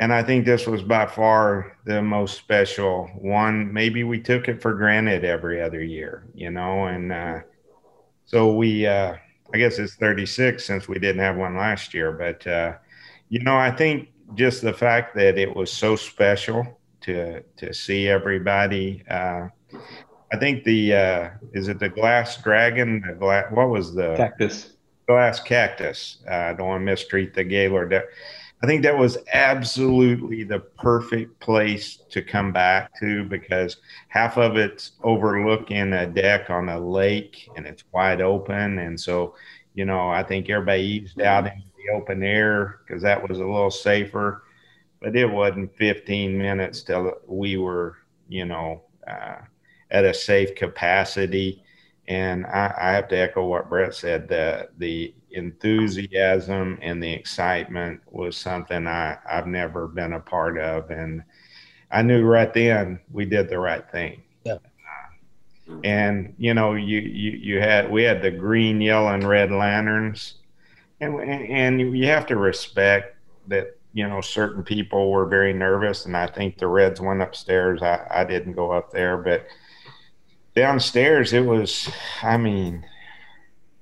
And 0.00 0.12
I 0.12 0.22
think 0.22 0.44
this 0.44 0.66
was 0.66 0.82
by 0.82 1.06
far 1.06 1.76
the 1.84 2.00
most 2.00 2.38
special 2.38 3.08
one. 3.18 3.72
Maybe 3.72 4.04
we 4.04 4.20
took 4.20 4.48
it 4.48 4.62
for 4.62 4.74
granted 4.74 5.24
every 5.24 5.60
other 5.60 5.82
year, 5.82 6.24
you 6.34 6.50
know, 6.50 6.86
and 6.86 7.12
uh, 7.12 7.40
so 8.24 8.54
we, 8.54 8.86
uh, 8.86 9.16
I 9.52 9.58
guess 9.58 9.78
it's 9.78 9.94
36 9.94 10.64
since 10.64 10.88
we 10.88 10.98
didn't 10.98 11.20
have 11.20 11.37
one 11.37 11.56
last 11.56 11.94
year. 11.94 12.12
But, 12.12 12.46
uh, 12.46 12.74
you 13.28 13.40
know, 13.40 13.56
I 13.56 13.70
think 13.70 14.08
just 14.34 14.62
the 14.62 14.72
fact 14.72 15.14
that 15.16 15.38
it 15.38 15.54
was 15.54 15.72
so 15.72 15.96
special 15.96 16.78
to, 17.02 17.42
to 17.56 17.72
see 17.72 18.08
everybody, 18.08 19.02
uh, 19.08 19.48
I 20.32 20.37
think 20.37 20.64
the 20.64 20.94
uh, 20.94 21.30
is 21.52 21.68
it 21.68 21.78
the 21.78 21.88
glass 21.88 22.42
dragon? 22.42 23.02
The 23.06 23.14
glass, 23.14 23.46
what 23.50 23.70
was 23.70 23.94
the 23.94 24.14
cactus? 24.16 24.72
Glass 25.06 25.40
cactus. 25.40 26.18
Uh, 26.28 26.34
I 26.34 26.52
don't 26.52 26.68
want 26.68 26.80
to 26.82 26.84
mistreat 26.84 27.34
the 27.34 27.44
Gaylord. 27.44 28.02
I 28.62 28.66
think 28.66 28.83
that 28.83 28.99
was 28.99 29.18
absolutely 29.33 30.42
the 30.42 30.59
perfect 30.59 31.38
place 31.38 31.99
to 32.11 32.23
come 32.23 32.53
back 32.53 32.90
to 32.99 33.25
because 33.25 33.77
half 34.09 34.37
of 34.37 34.57
it's 34.57 34.92
overlooking 35.05 35.92
a 35.92 36.07
deck 36.07 36.51
on 36.51 36.68
a 36.68 36.79
lake 36.81 37.49
and 37.57 37.66
it's 37.66 37.85
wide 37.92 38.21
open. 38.21 38.79
And 38.81 38.99
so, 38.99 39.37
you 39.75 39.85
know, 39.85 40.09
I 40.09 40.25
think 40.25 40.51
everybody 40.51 40.83
eased 40.83 41.21
out 41.21 41.47
into 41.47 41.68
the 41.77 41.94
open 41.94 42.25
air 42.25 42.81
because 42.87 43.01
that 43.03 43.29
was 43.29 43.38
a 43.38 43.44
little 43.44 43.71
safer. 43.71 44.42
But 45.01 45.14
it 45.14 45.27
wasn't 45.27 45.77
15 45.77 46.37
minutes 46.37 46.83
till 46.83 47.12
we 47.29 47.57
were, 47.59 47.99
you 48.29 48.44
know, 48.44 48.83
uh, 49.07 49.37
at 49.92 50.05
a 50.05 50.12
safe 50.12 50.57
capacity. 50.57 51.62
And 52.09 52.47
I, 52.47 52.75
I, 52.77 52.92
have 52.92 53.07
to 53.09 53.18
echo 53.18 53.44
what 53.44 53.68
Brett 53.68 53.94
said. 53.94 54.29
that 54.31 54.79
the 54.79 55.14
enthusiasm 55.31 56.79
and 56.81 57.03
the 57.03 57.12
excitement 57.12 58.01
was 58.11 58.35
something 58.35 58.87
I, 58.87 59.18
I've 59.31 59.47
never 59.47 59.87
been 59.87 60.14
a 60.14 60.21
part 60.21 60.59
of, 60.59 60.90
and 60.90 61.23
I 61.90 62.01
knew 62.01 62.25
right 62.25 62.53
then 62.53 63.01
we 63.12 63.27
did 63.27 63.51
the 63.51 63.59
right 63.59 63.88
thing. 63.90 64.23
Yeah. 64.44 64.57
And 65.85 66.35
you 66.38 66.55
know, 66.55 66.75
you 66.75 67.01
you 67.01 67.33
you 67.33 67.61
had 67.61 67.90
we 67.90 68.05
had 68.05 68.23
the 68.23 68.31
green, 68.31 68.81
yellow, 68.81 69.12
and 69.12 69.23
red 69.23 69.53
lanterns, 69.53 70.37
and 71.01 71.21
and 71.21 71.79
you 71.94 72.07
have 72.07 72.25
to 72.29 72.37
respect 72.37 73.16
that 73.49 73.77
you 73.92 74.09
know 74.09 74.23
certain 74.23 74.62
people 74.62 75.11
were 75.11 75.27
very 75.27 75.53
nervous, 75.53 76.07
and 76.07 76.16
I 76.16 76.27
think 76.27 76.57
the 76.57 76.68
Reds 76.68 77.03
went 77.03 77.21
upstairs. 77.21 77.83
I 77.83 78.07
I 78.11 78.25
didn't 78.25 78.55
go 78.55 78.73
up 78.73 78.92
there, 78.92 79.18
but 79.18 79.47
downstairs 80.59 81.33
it 81.33 81.47
was 81.47 81.88
i 82.23 82.37
mean 82.37 82.85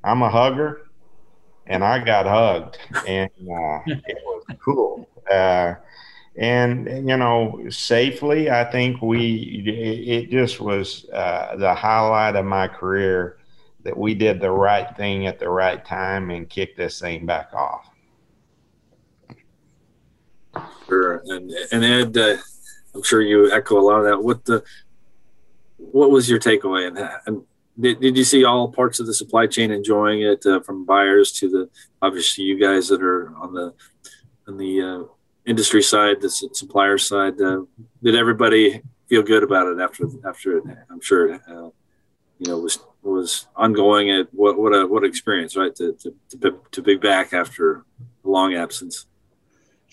i'm 0.04 0.20
a 0.20 0.28
hugger 0.28 0.82
and 1.66 1.82
i 1.82 1.98
got 1.98 2.26
hugged 2.26 2.76
and 3.08 3.30
uh, 3.50 3.80
it 3.86 4.18
was 4.26 4.44
cool. 4.62 5.08
Uh, 5.30 5.74
and 6.36 6.86
you 7.08 7.16
know 7.16 7.58
safely 7.70 8.50
i 8.50 8.62
think 8.70 9.00
we 9.00 9.64
it 9.66 10.30
just 10.30 10.60
was 10.60 11.06
uh, 11.14 11.56
the 11.56 11.74
highlight 11.74 12.36
of 12.36 12.44
my 12.44 12.68
career 12.68 13.38
that 13.82 13.96
we 13.96 14.14
did 14.14 14.38
the 14.38 14.50
right 14.50 14.94
thing 14.98 15.26
at 15.26 15.38
the 15.38 15.48
right 15.48 15.82
time 15.86 16.30
and 16.30 16.50
kicked 16.50 16.76
this 16.76 17.00
thing 17.00 17.24
back 17.24 17.54
off. 17.54 17.88
Sure 20.86 21.22
and, 21.24 21.50
and 21.72 21.84
ed 21.84 22.16
uh, 22.18 22.36
i'm 22.94 23.02
sure 23.02 23.22
you 23.22 23.50
echo 23.50 23.78
a 23.78 23.80
lot 23.80 24.00
of 24.00 24.04
that. 24.04 24.22
What 24.22 24.44
the 24.44 24.62
what 25.92 26.10
was 26.10 26.28
your 26.28 26.38
takeaway? 26.38 26.86
And, 26.88 26.98
and 27.26 27.42
did, 27.78 28.00
did 28.00 28.16
you 28.16 28.24
see 28.24 28.44
all 28.44 28.72
parts 28.72 29.00
of 29.00 29.06
the 29.06 29.14
supply 29.14 29.46
chain 29.46 29.70
enjoying 29.70 30.22
it, 30.22 30.44
uh, 30.46 30.60
from 30.60 30.84
buyers 30.84 31.32
to 31.32 31.48
the 31.48 31.70
obviously 32.00 32.44
you 32.44 32.58
guys 32.60 32.88
that 32.88 33.02
are 33.02 33.34
on 33.36 33.52
the 33.52 33.74
on 34.48 34.56
the 34.56 34.80
uh, 34.80 35.12
industry 35.44 35.82
side, 35.82 36.20
the 36.20 36.30
supplier 36.30 36.98
side? 36.98 37.40
Uh, 37.40 37.62
did 38.02 38.14
everybody 38.14 38.80
feel 39.08 39.22
good 39.22 39.42
about 39.42 39.66
it 39.66 39.80
after 39.80 40.06
after 40.26 40.58
it? 40.58 40.64
I'm 40.90 41.00
sure 41.00 41.34
uh, 41.34 41.70
you 42.38 42.46
know 42.46 42.58
was 42.58 42.78
was 43.02 43.46
ongoing. 43.56 44.10
At 44.10 44.28
what 44.32 44.58
what 44.58 44.72
a 44.72 44.86
what 44.86 45.04
experience, 45.04 45.56
right? 45.56 45.74
To 45.76 45.92
to 45.92 46.14
to, 46.40 46.60
to 46.70 46.82
be 46.82 46.96
back 46.96 47.32
after 47.32 47.84
a 48.24 48.28
long 48.28 48.54
absence. 48.54 49.06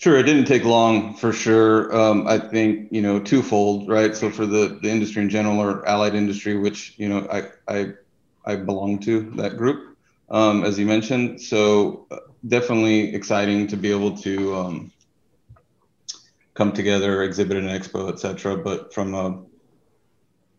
Sure, 0.04 0.18
it 0.18 0.24
didn't 0.24 0.44
take 0.44 0.64
long 0.64 1.14
for 1.14 1.32
sure. 1.32 1.90
Um, 1.96 2.26
I 2.26 2.36
think 2.36 2.92
you 2.92 3.00
know 3.00 3.18
twofold, 3.18 3.88
right? 3.88 4.14
So 4.14 4.28
for 4.28 4.44
the 4.44 4.78
the 4.82 4.90
industry 4.90 5.22
in 5.22 5.30
general 5.30 5.58
or 5.58 5.88
allied 5.88 6.14
industry, 6.14 6.58
which 6.58 6.92
you 6.98 7.08
know 7.08 7.26
I 7.32 7.44
I 7.66 7.94
I 8.44 8.56
belong 8.56 8.98
to 9.08 9.30
that 9.36 9.56
group, 9.56 9.96
um, 10.28 10.62
as 10.62 10.78
you 10.78 10.84
mentioned. 10.84 11.40
So 11.40 12.06
uh, 12.10 12.18
definitely 12.46 13.14
exciting 13.14 13.66
to 13.68 13.78
be 13.78 13.90
able 13.90 14.14
to 14.18 14.54
um, 14.54 14.92
come 16.52 16.72
together, 16.72 17.22
exhibit 17.22 17.56
an 17.56 17.64
expo, 17.64 18.12
etc. 18.12 18.58
But 18.58 18.92
from 18.92 19.14
a 19.14 19.42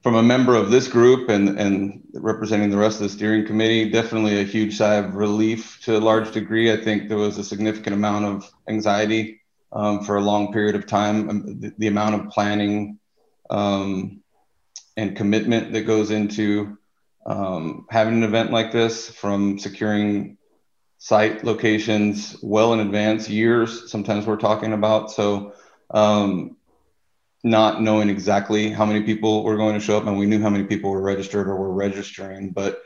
from 0.05 0.13
a 0.13 0.21
member 0.21 0.53
of 0.53 0.69
this 0.69 0.87
group 0.87 1.29
and, 1.29 1.57
and 1.59 1.99
representing 2.13 2.69
the 2.69 2.77
rest 2.77 2.97
of 2.97 3.01
the 3.01 3.09
steering 3.09 3.43
committee, 3.43 3.89
definitely 3.89 4.39
a 4.39 4.43
huge 4.43 4.77
sigh 4.77 4.97
of 4.97 5.15
relief 5.15 5.79
to 5.81 5.97
a 5.97 5.99
large 5.99 6.31
degree. 6.31 6.71
I 6.71 6.77
think 6.77 7.09
there 7.09 7.17
was 7.17 7.39
a 7.39 7.43
significant 7.43 7.95
amount 7.95 8.25
of 8.25 8.53
anxiety 8.67 9.41
um, 9.73 10.03
for 10.03 10.17
a 10.17 10.21
long 10.21 10.53
period 10.53 10.75
of 10.75 10.85
time. 10.85 11.27
Um, 11.27 11.59
the, 11.59 11.73
the 11.79 11.87
amount 11.87 12.13
of 12.21 12.29
planning 12.29 12.99
um, 13.49 14.21
and 14.95 15.17
commitment 15.17 15.73
that 15.73 15.87
goes 15.87 16.11
into 16.11 16.77
um, 17.25 17.87
having 17.89 18.13
an 18.13 18.23
event 18.23 18.51
like 18.51 18.71
this, 18.71 19.09
from 19.09 19.57
securing 19.57 20.37
site 20.99 21.43
locations 21.43 22.37
well 22.43 22.73
in 22.73 22.79
advance, 22.79 23.27
years, 23.27 23.89
sometimes 23.89 24.27
we're 24.27 24.37
talking 24.37 24.71
about. 24.71 25.09
So 25.09 25.53
um, 25.89 26.57
not 27.45 27.79
knowing 27.79 28.09
exactly 28.09 28.71
how 28.71 28.85
many 28.87 29.03
people 29.03 29.43
were 29.43 29.55
going 29.55 29.75
to 29.75 29.79
show 29.79 29.95
up, 29.95 30.07
and 30.07 30.17
we 30.17 30.25
knew 30.25 30.41
how 30.41 30.49
many 30.49 30.63
people 30.63 30.89
were 30.89 31.01
registered 31.01 31.47
or 31.47 31.55
were 31.55 31.71
registering, 31.71 32.49
but 32.49 32.81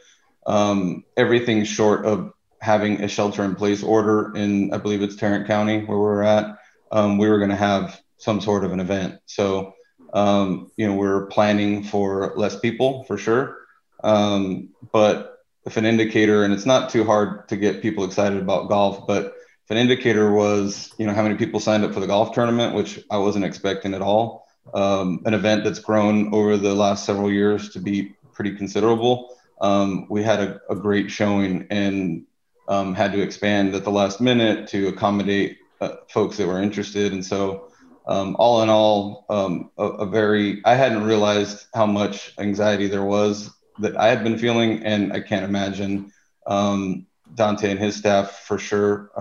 um, 0.45 1.05
everything 1.15 1.63
short 1.63 2.05
of 2.05 2.33
having 2.59 3.01
a 3.01 3.07
shelter 3.07 3.45
in 3.45 3.55
place 3.55 3.81
order 3.81 4.33
in, 4.35 4.73
I 4.73 4.77
believe 4.77 5.01
it's 5.01 5.15
Tarrant 5.15 5.47
County 5.47 5.85
where 5.85 5.97
we're 5.97 6.23
at, 6.23 6.57
um, 6.91 7.17
we 7.17 7.29
were 7.29 7.37
going 7.37 7.51
to 7.51 7.55
have 7.55 8.01
some 8.17 8.41
sort 8.41 8.65
of 8.65 8.73
an 8.73 8.81
event. 8.81 9.19
So, 9.27 9.75
um, 10.11 10.69
you 10.75 10.85
know, 10.85 10.95
we're 10.95 11.27
planning 11.27 11.85
for 11.85 12.33
less 12.35 12.59
people 12.59 13.05
for 13.05 13.17
sure. 13.17 13.59
Um, 14.03 14.71
but 14.91 15.37
if 15.65 15.77
an 15.77 15.85
indicator, 15.85 16.43
and 16.43 16.53
it's 16.53 16.65
not 16.65 16.89
too 16.89 17.05
hard 17.05 17.47
to 17.47 17.55
get 17.55 17.81
people 17.81 18.03
excited 18.03 18.41
about 18.41 18.67
golf, 18.67 19.07
but 19.07 19.27
if 19.63 19.71
an 19.71 19.77
indicator 19.77 20.33
was, 20.33 20.93
you 20.97 21.05
know, 21.05 21.13
how 21.13 21.23
many 21.23 21.35
people 21.35 21.61
signed 21.61 21.85
up 21.85 21.93
for 21.93 22.01
the 22.01 22.07
golf 22.07 22.33
tournament, 22.33 22.75
which 22.75 22.99
I 23.09 23.19
wasn't 23.19 23.45
expecting 23.45 23.93
at 23.93 24.01
all, 24.01 24.48
um, 24.73 25.21
an 25.25 25.33
event 25.33 25.63
that's 25.63 25.79
grown 25.79 26.33
over 26.33 26.57
the 26.57 26.73
last 26.73 27.05
several 27.05 27.31
years 27.31 27.69
to 27.69 27.79
be 27.79 28.13
pretty 28.33 28.55
considerable. 28.55 29.35
Um, 29.61 30.07
we 30.09 30.23
had 30.23 30.39
a, 30.39 30.61
a, 30.69 30.75
great 30.75 31.11
showing 31.11 31.67
and 31.69 32.25
um, 32.69 32.95
had 32.95 33.11
to 33.11 33.21
expand 33.21 33.75
at 33.75 33.83
the 33.83 33.91
last 33.91 34.21
minute 34.21 34.69
to 34.69 34.87
accommodate 34.87 35.57
uh, 35.81 35.95
folks 36.07 36.37
that 36.37 36.47
were 36.47 36.61
interested. 36.61 37.11
And 37.11 37.25
so, 37.25 37.71
um, 38.07 38.35
all 38.39 38.61
in 38.63 38.69
all, 38.69 39.25
um, 39.29 39.71
a, 39.77 39.83
a, 39.83 40.05
very, 40.05 40.61
I 40.65 40.75
hadn't 40.75 41.03
realized 41.03 41.65
how 41.73 41.85
much 41.85 42.33
anxiety 42.39 42.87
there 42.87 43.03
was 43.03 43.51
that 43.79 43.97
I 43.97 44.07
had 44.07 44.23
been 44.23 44.37
feeling. 44.37 44.83
And 44.83 45.11
I 45.11 45.19
can't 45.19 45.43
imagine 45.43 46.11
um, 46.47 47.05
Dante 47.35 47.69
and 47.69 47.79
his 47.79 47.97
staff 47.97 48.45
for 48.47 48.57
sure. 48.57 49.11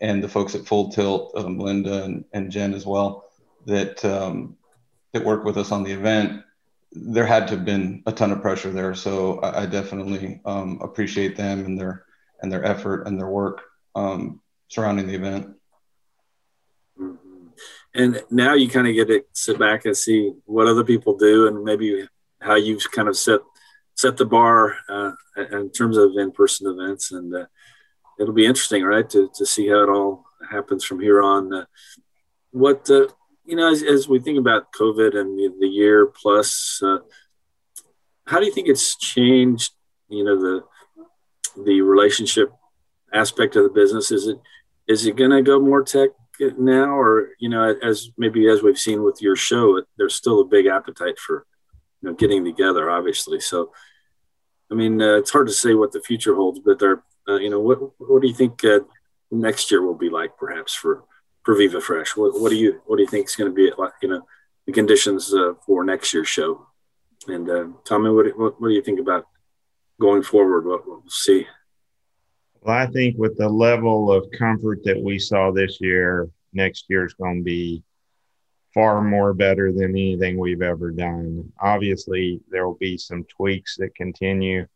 and 0.00 0.22
the 0.22 0.28
folks 0.28 0.54
at 0.54 0.66
Full 0.66 0.90
Tilt, 0.90 1.34
Linda 1.36 2.04
and, 2.04 2.24
and 2.32 2.50
Jen 2.50 2.74
as 2.74 2.84
well 2.84 3.27
that 3.68 4.04
um, 4.04 4.56
that 5.12 5.24
worked 5.24 5.44
with 5.44 5.56
us 5.56 5.70
on 5.70 5.84
the 5.84 5.92
event, 5.92 6.42
there 6.92 7.26
had 7.26 7.46
to 7.48 7.54
have 7.56 7.64
been 7.64 8.02
a 8.06 8.12
ton 8.12 8.32
of 8.32 8.40
pressure 8.40 8.70
there. 8.70 8.94
So 8.94 9.38
I, 9.40 9.62
I 9.62 9.66
definitely 9.66 10.40
um, 10.44 10.80
appreciate 10.82 11.36
them 11.36 11.64
and 11.64 11.78
their 11.78 12.04
and 12.40 12.50
their 12.50 12.64
effort 12.64 13.06
and 13.06 13.18
their 13.18 13.28
work 13.28 13.62
um, 13.94 14.40
surrounding 14.68 15.06
the 15.06 15.14
event. 15.14 15.54
Mm-hmm. 17.00 17.46
And 17.94 18.22
now 18.30 18.54
you 18.54 18.68
kind 18.68 18.88
of 18.88 18.94
get 18.94 19.08
to 19.08 19.24
sit 19.32 19.58
back 19.58 19.84
and 19.84 19.96
see 19.96 20.32
what 20.44 20.66
other 20.66 20.84
people 20.84 21.16
do, 21.16 21.46
and 21.46 21.64
maybe 21.64 22.08
how 22.40 22.54
you've 22.54 22.90
kind 22.90 23.08
of 23.08 23.16
set 23.16 23.40
set 23.94 24.16
the 24.16 24.26
bar 24.26 24.76
uh, 24.88 25.12
in 25.52 25.70
terms 25.72 25.96
of 25.96 26.16
in-person 26.16 26.66
events, 26.68 27.10
and 27.12 27.34
uh, 27.34 27.46
it'll 28.20 28.34
be 28.34 28.46
interesting, 28.46 28.84
right, 28.84 29.08
to 29.10 29.30
to 29.34 29.44
see 29.44 29.68
how 29.68 29.82
it 29.82 29.88
all 29.88 30.24
happens 30.50 30.84
from 30.84 31.00
here 31.00 31.20
on. 31.22 31.52
Uh, 31.52 31.64
what 32.50 32.88
uh, 32.90 33.06
you 33.48 33.56
know, 33.56 33.72
as, 33.72 33.82
as 33.82 34.06
we 34.06 34.20
think 34.20 34.38
about 34.38 34.72
COVID 34.72 35.16
and 35.16 35.38
the, 35.38 35.50
the 35.58 35.66
year 35.66 36.06
plus, 36.06 36.82
uh, 36.84 36.98
how 38.26 38.38
do 38.38 38.44
you 38.44 38.52
think 38.52 38.68
it's 38.68 38.94
changed? 38.96 39.72
You 40.10 40.24
know, 40.24 40.38
the 40.38 40.64
the 41.64 41.80
relationship 41.80 42.52
aspect 43.12 43.56
of 43.56 43.64
the 43.64 43.70
business. 43.70 44.12
Is 44.12 44.26
it 44.26 44.38
is 44.86 45.06
it 45.06 45.16
going 45.16 45.30
to 45.30 45.40
go 45.40 45.58
more 45.58 45.82
tech 45.82 46.10
now, 46.58 46.90
or 46.90 47.30
you 47.38 47.48
know, 47.48 47.74
as 47.82 48.10
maybe 48.18 48.48
as 48.48 48.62
we've 48.62 48.78
seen 48.78 49.02
with 49.02 49.22
your 49.22 49.34
show, 49.34 49.82
there's 49.96 50.14
still 50.14 50.42
a 50.42 50.44
big 50.44 50.66
appetite 50.66 51.18
for 51.18 51.46
you 52.02 52.10
know 52.10 52.14
getting 52.14 52.44
together, 52.44 52.90
obviously. 52.90 53.40
So, 53.40 53.72
I 54.70 54.74
mean, 54.74 55.00
uh, 55.00 55.16
it's 55.16 55.32
hard 55.32 55.46
to 55.46 55.54
say 55.54 55.72
what 55.72 55.92
the 55.92 56.02
future 56.02 56.34
holds, 56.34 56.60
but 56.60 56.78
there, 56.78 57.02
uh, 57.26 57.36
you 57.36 57.48
know, 57.48 57.60
what 57.60 57.78
what 57.98 58.20
do 58.20 58.28
you 58.28 58.34
think 58.34 58.62
uh, 58.62 58.80
next 59.30 59.70
year 59.70 59.80
will 59.80 59.94
be 59.94 60.10
like, 60.10 60.36
perhaps 60.36 60.74
for 60.74 61.04
for 61.48 61.54
Viva 61.54 61.80
Fresh? 61.80 62.14
What, 62.14 62.38
what 62.38 62.50
do 62.50 62.56
you 62.56 62.82
what 62.84 62.96
do 62.96 63.02
you 63.02 63.08
think 63.08 63.26
is 63.26 63.34
going 63.34 63.50
to 63.50 63.54
be 63.54 63.72
like? 63.78 63.92
You 64.02 64.10
know, 64.10 64.26
the 64.66 64.72
conditions 64.72 65.32
uh, 65.32 65.54
for 65.64 65.82
next 65.82 66.12
year's 66.12 66.28
show. 66.28 66.66
And 67.26 67.48
uh, 67.48 67.68
Tommy, 67.86 68.10
what, 68.10 68.26
what, 68.38 68.60
what 68.60 68.68
do 68.68 68.74
you 68.74 68.82
think 68.82 69.00
about 69.00 69.24
going 69.98 70.22
forward? 70.22 70.66
What 70.66 70.86
we'll 70.86 71.02
see. 71.08 71.46
Well, 72.60 72.76
I 72.76 72.86
think 72.88 73.16
with 73.16 73.38
the 73.38 73.48
level 73.48 74.12
of 74.12 74.30
comfort 74.38 74.80
that 74.84 75.00
we 75.02 75.18
saw 75.18 75.50
this 75.50 75.78
year, 75.80 76.28
next 76.52 76.84
year 76.90 77.06
is 77.06 77.14
going 77.14 77.38
to 77.38 77.44
be 77.44 77.82
far 78.74 79.00
more 79.00 79.32
better 79.32 79.72
than 79.72 79.92
anything 79.92 80.36
we've 80.36 80.60
ever 80.60 80.90
done. 80.90 81.50
Obviously, 81.62 82.42
there 82.50 82.66
will 82.66 82.76
be 82.76 82.98
some 82.98 83.24
tweaks 83.24 83.78
that 83.78 83.94
continue. 83.94 84.66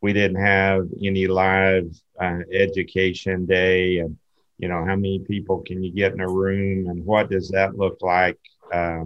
We 0.00 0.14
didn't 0.14 0.42
have 0.42 0.88
any 1.04 1.26
live 1.26 1.94
uh, 2.18 2.38
education 2.50 3.44
day, 3.44 3.98
and 3.98 4.16
you 4.58 4.68
know 4.68 4.84
how 4.84 4.96
many 4.96 5.18
people 5.20 5.62
can 5.66 5.82
you 5.82 5.92
get 5.92 6.12
in 6.12 6.20
a 6.20 6.28
room, 6.28 6.88
and 6.88 7.04
what 7.04 7.30
does 7.30 7.48
that 7.50 7.76
look 7.76 7.98
like? 8.02 8.38
Uh, 8.72 9.04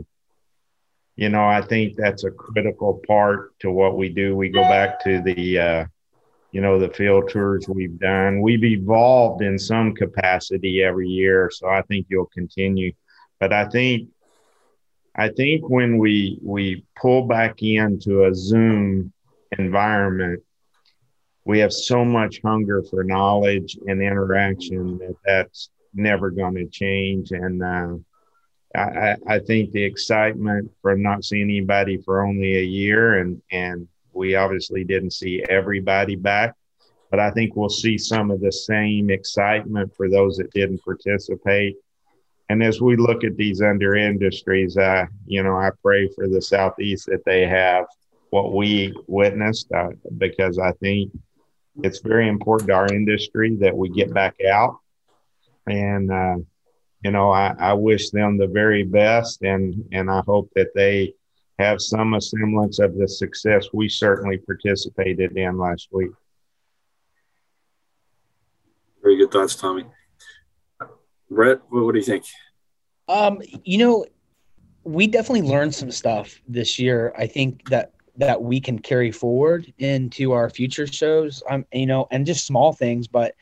you 1.16 1.30
know, 1.30 1.44
I 1.44 1.62
think 1.62 1.96
that's 1.96 2.24
a 2.24 2.30
critical 2.30 3.00
part 3.06 3.59
to 3.61 3.70
what 3.70 3.96
we 3.96 4.11
do. 4.11 4.37
We 4.37 4.50
go 4.50 4.62
back 4.62 5.02
to 5.04 5.22
the, 5.22 5.59
uh, 5.59 5.85
you 6.52 6.61
know, 6.61 6.78
the 6.78 6.90
field 6.90 7.30
tours 7.30 7.66
we've 7.68 7.98
done. 7.98 8.42
We've 8.42 8.62
evolved 8.62 9.42
in 9.42 9.59
some 9.59 9.94
capacity 9.94 10.82
every 10.82 11.09
year, 11.09 11.50
so 11.52 11.68
I 11.68 11.80
think 11.82 12.06
you'll 12.11 12.30
continue. 12.35 12.92
But 13.40 13.52
I 13.52 13.66
think, 13.66 14.11
I 15.14 15.30
think 15.30 15.68
when 15.70 15.96
we 15.96 16.38
we 16.42 16.85
pull 17.00 17.26
back 17.26 17.62
into 17.62 18.24
a 18.24 18.35
Zoom 18.35 19.12
environment, 19.59 20.42
we 21.46 21.61
have 21.61 21.72
so 21.72 22.04
much 22.04 22.40
hunger 22.44 22.82
for 22.90 23.04
knowledge 23.04 23.78
and 23.87 24.02
interaction 24.02 24.98
that 24.98 25.14
that's 25.24 25.70
never 25.94 26.30
going 26.30 26.56
to 26.56 26.66
change. 26.66 27.30
And 27.30 27.62
uh, 27.62 27.94
I, 28.74 29.16
I 29.28 29.38
think 29.38 29.70
the 29.70 29.82
excitement 29.82 30.72
from 30.82 31.02
not 31.02 31.24
seeing 31.24 31.44
anybody 31.44 31.98
for 31.98 32.26
only 32.26 32.56
a 32.56 32.64
year 32.64 33.20
and 33.20 33.40
and 33.52 33.87
we 34.12 34.35
obviously 34.35 34.82
didn't 34.82 35.12
see 35.12 35.44
everybody 35.48 36.16
back, 36.16 36.54
but 37.11 37.20
I 37.20 37.30
think 37.30 37.54
we'll 37.54 37.68
see 37.68 37.96
some 37.96 38.30
of 38.30 38.40
the 38.40 38.50
same 38.50 39.11
excitement 39.11 39.94
for 39.94 40.09
those 40.09 40.38
that 40.38 40.50
didn't 40.52 40.82
participate. 40.82 41.76
And 42.48 42.62
as 42.62 42.80
we 42.80 42.96
look 42.96 43.24
at 43.24 43.37
these 43.37 43.61
under 43.61 43.94
industries, 43.94 44.76
uh, 44.76 45.04
you 45.26 45.42
know, 45.42 45.54
I 45.54 45.70
pray 45.82 46.09
for 46.09 46.28
the 46.28 46.40
southeast 46.40 47.06
that 47.06 47.24
they 47.24 47.46
have 47.46 47.85
what 48.30 48.54
we 48.54 48.94
witnessed 49.06 49.70
uh, 49.72 49.90
because 50.16 50.59
I 50.59 50.72
think 50.72 51.12
it's 51.82 52.00
very 52.00 52.28
important 52.28 52.68
to 52.68 52.74
our 52.74 52.92
industry 52.92 53.56
that 53.56 53.76
we 53.76 53.88
get 53.88 54.12
back 54.12 54.36
out 54.48 54.78
and. 55.66 56.12
Uh, 56.12 56.36
you 57.04 57.12
know, 57.12 57.30
I, 57.30 57.54
I 57.56 57.72
wish 57.74 58.10
them 58.10 58.36
the 58.36 58.48
very 58.48 58.82
best, 58.82 59.42
and 59.42 59.84
and 59.92 60.10
I 60.10 60.22
hope 60.26 60.50
that 60.56 60.74
they 60.74 61.14
have 61.58 61.80
some 61.80 62.20
semblance 62.20 62.80
of 62.80 62.96
the 62.96 63.06
success 63.06 63.68
we 63.72 63.88
certainly 63.88 64.38
participated 64.38 65.36
in 65.36 65.56
last 65.56 65.88
week. 65.92 66.10
Very 69.02 69.18
good 69.18 69.30
thoughts, 69.30 69.54
Tommy. 69.54 69.86
Brett, 71.30 71.60
what, 71.68 71.84
what 71.84 71.92
do 71.92 71.98
you 71.98 72.04
think? 72.04 72.24
Um, 73.08 73.40
you 73.62 73.78
know, 73.78 74.04
we 74.82 75.06
definitely 75.06 75.48
learned 75.48 75.74
some 75.74 75.90
stuff 75.90 76.40
this 76.48 76.76
year. 76.78 77.14
I 77.16 77.26
think 77.28 77.68
that 77.68 77.92
that 78.18 78.42
we 78.42 78.61
can 78.61 78.79
carry 78.79 79.11
forward 79.11 79.72
into 79.79 80.33
our 80.33 80.48
future 80.50 80.87
shows. 80.87 81.42
Um, 81.50 81.66
you 81.72 81.87
know, 81.87 82.09
and 82.11 82.26
just 82.26 82.46
small 82.46 82.72
things, 82.72 83.07
but 83.07 83.35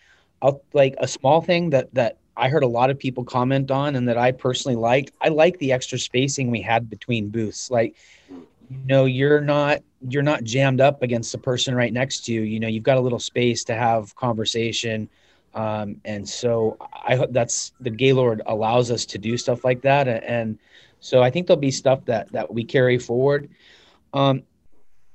I'll 0.43 0.63
like 0.73 0.95
a 0.99 1.09
small 1.09 1.41
thing 1.41 1.71
that 1.71 1.93
that 1.95 2.19
I 2.37 2.49
heard 2.49 2.65
a 2.65 2.69
lot 2.69 2.91
of 2.91 2.99
people 2.99 3.25
comment 3.25 3.71
on 3.71 3.97
and 3.97 4.09
that 4.09 4.19
I 4.19 4.33
personally 4.33 4.77
liked. 4.77 5.13
I 5.21 5.29
like 5.29 5.59
the 5.59 5.73
extra 5.73 5.99
spacing 5.99 6.51
we 6.51 6.61
had 6.61 6.91
between 6.91 7.29
booths. 7.29 7.71
Like, 7.71 7.95
you 8.29 8.79
know, 8.87 9.05
you're 9.05 9.41
not 9.41 9.83
you're 10.09 10.23
not 10.23 10.45
jammed 10.45 10.81
up 10.81 11.03
against 11.03 11.33
the 11.33 11.39
person 11.39 11.75
right 11.75 11.93
next 11.93 12.27
to 12.27 12.33
you. 12.33 12.43
You 12.43 12.61
know, 12.61 12.69
you've 12.69 12.83
got 12.83 12.99
a 12.99 13.01
little 13.01 13.21
space 13.21 13.65
to 13.65 13.75
have 13.75 14.15
conversation. 14.17 15.09
Um, 15.55 16.01
and 16.05 16.29
so 16.29 16.77
I 17.07 17.15
hope 17.15 17.33
that's 17.33 17.73
the 17.81 17.91
Gaylord 17.91 18.43
allows 18.47 18.91
us 18.91 19.07
to 19.07 19.19
do 19.19 19.37
stuff 19.37 19.65
like 19.65 19.83
that. 19.83 20.09
And 20.09 20.59
so 20.99 21.23
I 21.23 21.31
think 21.31 21.47
there'll 21.47 21.61
be 21.61 21.71
stuff 21.71 22.05
that 22.07 22.33
that 22.33 22.53
we 22.53 22.65
carry 22.65 22.99
forward. 22.99 23.49
Um, 24.13 24.43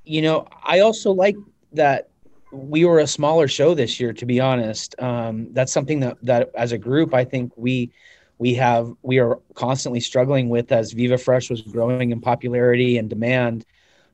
you 0.10 0.24
know, 0.24 0.48
I 0.64 0.80
also 0.80 1.12
like 1.12 1.38
that 1.74 2.10
we 2.52 2.84
were 2.84 2.98
a 2.98 3.06
smaller 3.06 3.48
show 3.48 3.76
this 3.76 4.00
year, 4.00 4.12
to 4.14 4.26
be 4.26 4.40
honest. 4.40 5.00
Um, 5.00 5.54
that's 5.54 5.72
something 5.72 6.00
that 6.00 6.18
that 6.24 6.50
as 6.56 6.72
a 6.72 6.80
group, 6.80 7.14
I 7.14 7.24
think 7.24 7.54
we 7.56 7.92
we 8.40 8.56
have 8.56 8.92
we 9.04 9.20
are 9.20 9.40
constantly 9.54 10.00
struggling 10.00 10.50
with 10.50 10.72
as 10.72 10.94
Viva 10.94 11.20
Fresh 11.20 11.52
was 11.52 11.62
growing 11.62 12.10
in 12.10 12.22
popularity 12.22 12.98
and 12.98 13.08
demand. 13.08 13.68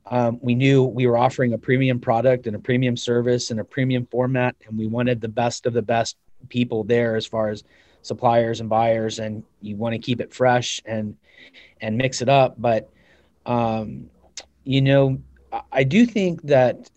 Um, 0.08 0.38
we 0.42 0.54
knew 0.54 0.84
we 0.84 1.08
were 1.08 1.18
offering 1.18 1.54
a 1.54 1.58
premium 1.58 2.02
product 2.02 2.46
and 2.46 2.58
a 2.58 2.60
premium 2.60 2.98
service 2.98 3.50
and 3.50 3.62
a 3.62 3.64
premium 3.64 4.06
format, 4.06 4.58
and 4.68 4.78
we 4.78 4.88
wanted 4.88 5.22
the 5.22 5.30
best 5.30 5.66
of 5.66 5.72
the 5.72 5.82
best 5.82 6.18
people 6.50 6.84
there 6.84 7.16
as 7.16 7.26
far 7.26 7.48
as 7.48 7.64
suppliers 8.02 8.60
and 8.60 8.68
buyers. 8.68 9.20
And 9.20 9.46
you 9.62 9.78
want 9.78 9.94
to 9.94 10.00
keep 10.00 10.20
it 10.20 10.34
fresh 10.34 10.82
and 10.86 11.16
and 11.80 11.98
mix 11.98 12.22
it 12.22 12.28
up, 12.28 12.56
but 12.58 12.90
um, 13.46 14.10
you 14.66 14.82
know, 14.82 15.20
I 15.72 15.84
do 15.84 16.06
think 16.06 16.42
that. 16.44 16.90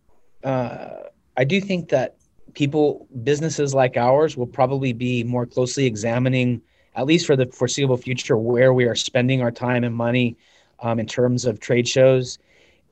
Uh, 0.44 0.90
I 1.36 1.44
do 1.44 1.60
think 1.60 1.88
that 1.90 2.16
people, 2.54 3.06
businesses 3.22 3.72
like 3.72 3.96
ours, 3.96 4.36
will 4.36 4.46
probably 4.46 4.92
be 4.92 5.22
more 5.22 5.46
closely 5.46 5.86
examining, 5.86 6.60
at 6.96 7.06
least 7.06 7.26
for 7.26 7.36
the 7.36 7.46
foreseeable 7.46 7.96
future, 7.96 8.36
where 8.36 8.72
we 8.72 8.84
are 8.84 8.96
spending 8.96 9.40
our 9.42 9.52
time 9.52 9.84
and 9.84 9.94
money 9.94 10.36
um, 10.80 10.98
in 10.98 11.06
terms 11.06 11.44
of 11.44 11.60
trade 11.60 11.86
shows, 11.86 12.38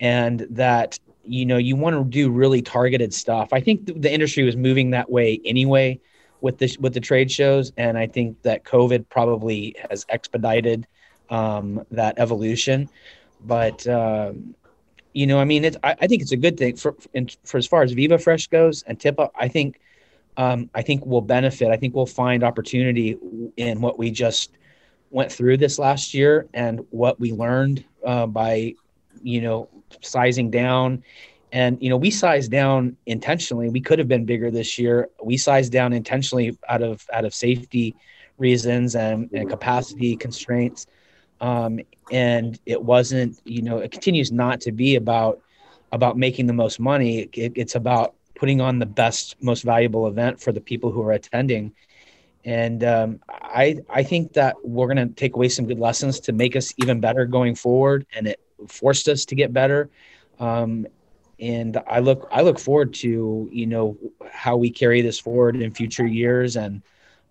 and 0.00 0.46
that 0.50 0.98
you 1.24 1.44
know 1.44 1.57
you 1.57 1.74
want 1.76 1.96
to 1.96 2.05
do 2.05 2.31
really 2.31 2.62
targeted 2.62 3.12
stuff. 3.12 3.52
I 3.52 3.61
think 3.61 3.87
the 4.00 4.12
industry 4.12 4.44
was 4.44 4.57
moving 4.57 4.90
that 4.90 5.11
way 5.11 5.40
anyway 5.44 6.00
with 6.40 6.59
the 6.59 6.76
with 6.81 6.94
the 6.94 7.00
trade 7.00 7.31
shows, 7.31 7.72
and 7.76 7.98
I 7.98 8.07
think 8.07 8.40
that 8.42 8.64
COVID 8.64 9.09
probably 9.09 9.74
has 9.90 10.07
expedited 10.09 10.87
um, 11.31 11.85
that 11.90 12.18
evolution. 12.18 12.88
But 13.44 13.87
um, 13.88 14.55
you 15.16 15.26
know, 15.26 15.40
I 15.40 15.46
mean, 15.46 15.64
it's, 15.64 15.79
I, 15.83 15.96
I 16.02 16.07
think 16.07 16.20
it's 16.20 16.33
a 16.33 16.37
good 16.37 16.59
thing 16.59 16.76
for, 16.76 16.94
in, 17.14 17.31
for 17.42 17.57
as 17.57 17.66
far 17.66 17.83
as 17.83 17.92
Viva 17.92 18.18
Fresh 18.18 18.48
goes 18.48 18.83
and 18.83 18.98
Tipa. 18.98 19.31
I 19.35 19.48
think, 19.48 19.81
um, 20.37 20.68
I 20.74 20.83
think 20.83 21.07
we'll 21.07 21.22
benefit. 21.22 21.68
I 21.68 21.79
think 21.79 21.94
we'll 21.94 22.05
find 22.05 22.44
opportunity 22.44 23.16
in 23.57 23.81
what 23.81 23.98
we 23.98 24.11
just 24.11 24.59
went 25.11 25.33
through 25.33 25.57
this 25.57 25.79
last 25.79 26.12
year 26.12 26.46
and 26.52 26.81
what 26.90 27.18
we 27.18 27.33
learned 27.33 27.83
uh, 28.05 28.26
by, 28.26 28.74
you 29.22 29.40
know, 29.40 29.70
sizing 30.02 30.50
down. 30.50 31.02
And 31.50 31.79
you 31.81 31.88
know, 31.88 31.96
we 31.96 32.11
sized 32.11 32.50
down 32.50 32.94
intentionally. 33.07 33.70
We 33.70 33.81
could 33.81 33.98
have 33.98 34.09
been 34.09 34.26
bigger 34.26 34.50
this 34.50 34.79
year. 34.79 35.09
We 35.24 35.38
sized 35.38 35.72
down 35.72 35.94
intentionally 35.94 36.59
out 36.68 36.83
of 36.83 37.07
out 37.11 37.24
of 37.24 37.35
safety 37.35 37.96
reasons 38.37 38.94
and, 38.94 39.31
and 39.33 39.48
capacity 39.48 40.14
constraints 40.14 40.87
um, 41.40 41.81
and 42.11 42.59
it 42.66 42.83
wasn't 42.83 43.40
you 43.44 43.62
know 43.62 43.79
it 43.79 43.90
continues 43.90 44.33
not 44.33 44.61
to 44.61 44.72
be 44.72 44.96
about 44.96 45.40
about 45.92 46.16
making 46.16 46.46
the 46.46 46.53
most 46.53 46.81
money 46.81 47.29
it, 47.33 47.53
it's 47.55 47.75
about 47.75 48.14
putting 48.35 48.61
on 48.61 48.79
the 48.79 48.87
best 48.87 49.37
most 49.42 49.62
valuable 49.62 50.07
event 50.07 50.40
for 50.40 50.53
the 50.53 50.61
people 50.61 50.90
who 50.90 51.03
are 51.03 51.12
attending 51.12 51.72
and 52.46 52.85
um, 52.85 53.20
I 53.29 53.79
I 53.90 54.05
think 54.05 54.33
that 54.35 54.55
we're 54.62 54.87
going 54.87 55.09
to 55.09 55.12
take 55.14 55.35
away 55.35 55.49
some 55.49 55.66
good 55.66 55.81
lessons 55.81 56.20
to 56.20 56.33
make 56.33 56.55
us 56.55 56.72
even 56.79 57.01
better 57.01 57.27
going 57.27 57.57
forward, 57.57 58.07
and 58.14 58.29
it 58.29 58.40
forced 58.68 59.09
us 59.09 59.25
to 59.27 59.35
get 59.35 59.53
better. 59.53 59.90
Um, 60.38 60.87
and 61.40 61.77
I 61.88 61.99
look 61.99 62.29
I 62.31 62.42
look 62.42 62.61
forward 62.61 62.94
to 62.94 63.49
you 63.53 63.66
know 63.66 63.99
how 64.31 64.57
we 64.57 64.70
carry 64.70 65.03
this 65.03 65.18
forward 65.18 65.57
in 65.57 65.72
future 65.72 66.07
years, 66.07 66.57
and 66.57 66.83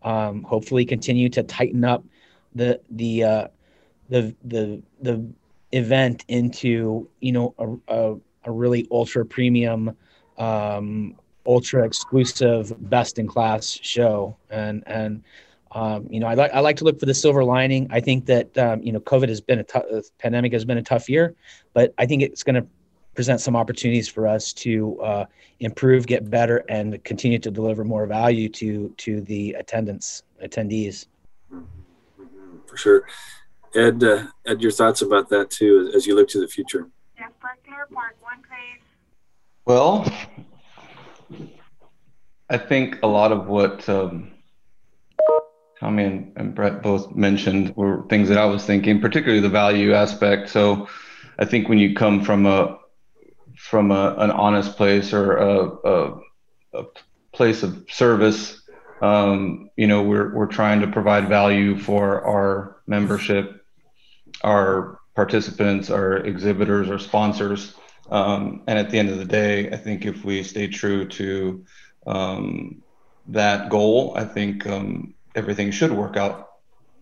um, 0.03 0.43
hopefully 0.43 0.83
continue 0.83 1.29
to 1.29 1.43
tighten 1.43 1.85
up 1.85 2.03
the 2.53 2.81
the 2.89 3.23
uh, 3.23 3.47
the 4.09 4.35
the 4.43 4.81
the 5.01 5.25
event 5.71 6.23
into 6.27 7.09
you 7.19 7.31
know 7.31 7.53
a, 7.57 7.93
a, 7.93 8.15
a 8.45 8.51
really 8.51 8.87
ultra 8.91 9.25
premium 9.25 9.95
um, 10.37 11.15
ultra 11.45 11.85
exclusive 11.85 12.73
best 12.89 13.19
in 13.19 13.27
class 13.27 13.79
show. 13.81 14.35
And 14.49 14.83
and 14.87 15.23
um, 15.71 16.07
you 16.09 16.19
know 16.19 16.27
I 16.27 16.33
like 16.33 16.53
I 16.53 16.59
like 16.59 16.77
to 16.77 16.83
look 16.83 16.99
for 16.99 17.05
the 17.05 17.13
silver 17.13 17.43
lining. 17.43 17.87
I 17.91 17.99
think 17.99 18.25
that 18.25 18.57
um, 18.57 18.81
you 18.81 18.91
know 18.91 18.99
COVID 18.99 19.29
has 19.29 19.41
been 19.41 19.59
a 19.59 19.63
tough 19.63 19.85
pandemic 20.19 20.53
has 20.53 20.65
been 20.65 20.77
a 20.77 20.83
tough 20.83 21.09
year 21.09 21.35
but 21.75 21.93
I 21.99 22.07
think 22.07 22.23
it's 22.23 22.41
going 22.41 22.55
to 22.55 22.65
present 23.13 23.39
some 23.39 23.55
opportunities 23.55 24.07
for 24.09 24.27
us 24.27 24.51
to 24.51 24.99
uh, 25.01 25.25
improve 25.59 26.07
get 26.07 26.29
better 26.29 26.63
and 26.69 27.01
continue 27.03 27.37
to 27.39 27.51
deliver 27.51 27.83
more 27.83 28.07
value 28.07 28.49
to 28.49 28.89
to 28.97 29.21
the 29.21 29.53
attendance 29.53 30.23
attendees. 30.43 31.05
For 32.65 32.77
sure 32.77 33.07
Ed, 33.75 34.03
uh, 34.03 34.27
Ed, 34.47 34.61
your 34.61 34.71
thoughts 34.71 35.01
about 35.01 35.29
that 35.29 35.49
too, 35.49 35.91
as 35.95 36.07
you 36.07 36.15
look 36.15 36.29
to 36.29 36.39
the 36.39 36.47
future. 36.47 36.89
Well, 39.65 40.09
I 42.49 42.57
think 42.57 42.99
a 43.03 43.07
lot 43.07 43.31
of 43.31 43.47
what 43.47 43.88
um, 43.89 44.31
Tommy 45.79 46.03
and, 46.03 46.33
and 46.38 46.55
Brett 46.55 46.81
both 46.81 47.13
mentioned 47.15 47.75
were 47.75 48.05
things 48.07 48.29
that 48.29 48.38
I 48.38 48.45
was 48.45 48.65
thinking, 48.65 49.01
particularly 49.01 49.41
the 49.41 49.49
value 49.49 49.93
aspect. 49.93 50.49
So, 50.49 50.88
I 51.38 51.43
think 51.45 51.67
when 51.67 51.79
you 51.79 51.95
come 51.95 52.23
from 52.23 52.45
a 52.45 52.77
from 53.57 53.91
a, 53.91 54.15
an 54.17 54.31
honest 54.31 54.77
place 54.77 55.13
or 55.13 55.38
a, 55.38 55.69
a, 55.83 56.19
a 56.73 56.83
place 57.33 57.63
of 57.63 57.85
service, 57.89 58.61
um, 59.01 59.69
you 59.75 59.88
know, 59.88 60.01
we're 60.03 60.33
we're 60.33 60.45
trying 60.45 60.79
to 60.81 60.88
provide 60.88 61.27
value 61.27 61.77
for 61.77 62.23
our 62.23 62.77
membership 62.88 63.64
our 64.45 64.99
participants, 65.15 65.89
our 65.89 66.17
exhibitors, 66.17 66.89
our 66.89 66.99
sponsors. 66.99 67.73
Um, 68.12 68.62
and 68.67 68.77
at 68.77 68.91
the 68.91 68.99
end 68.99 69.10
of 69.10 69.17
the 69.17 69.25
day, 69.25 69.71
I 69.71 69.77
think 69.77 70.05
if 70.05 70.23
we 70.23 70.43
stay 70.43 70.67
true 70.67 71.08
to 71.08 71.65
um, 72.05 72.84
that 73.27 73.69
goal, 73.69 74.13
I 74.15 74.23
think 74.23 74.67
um, 74.67 75.15
everything 75.34 75.71
should 75.71 75.91
work 75.91 76.15
out 76.15 76.49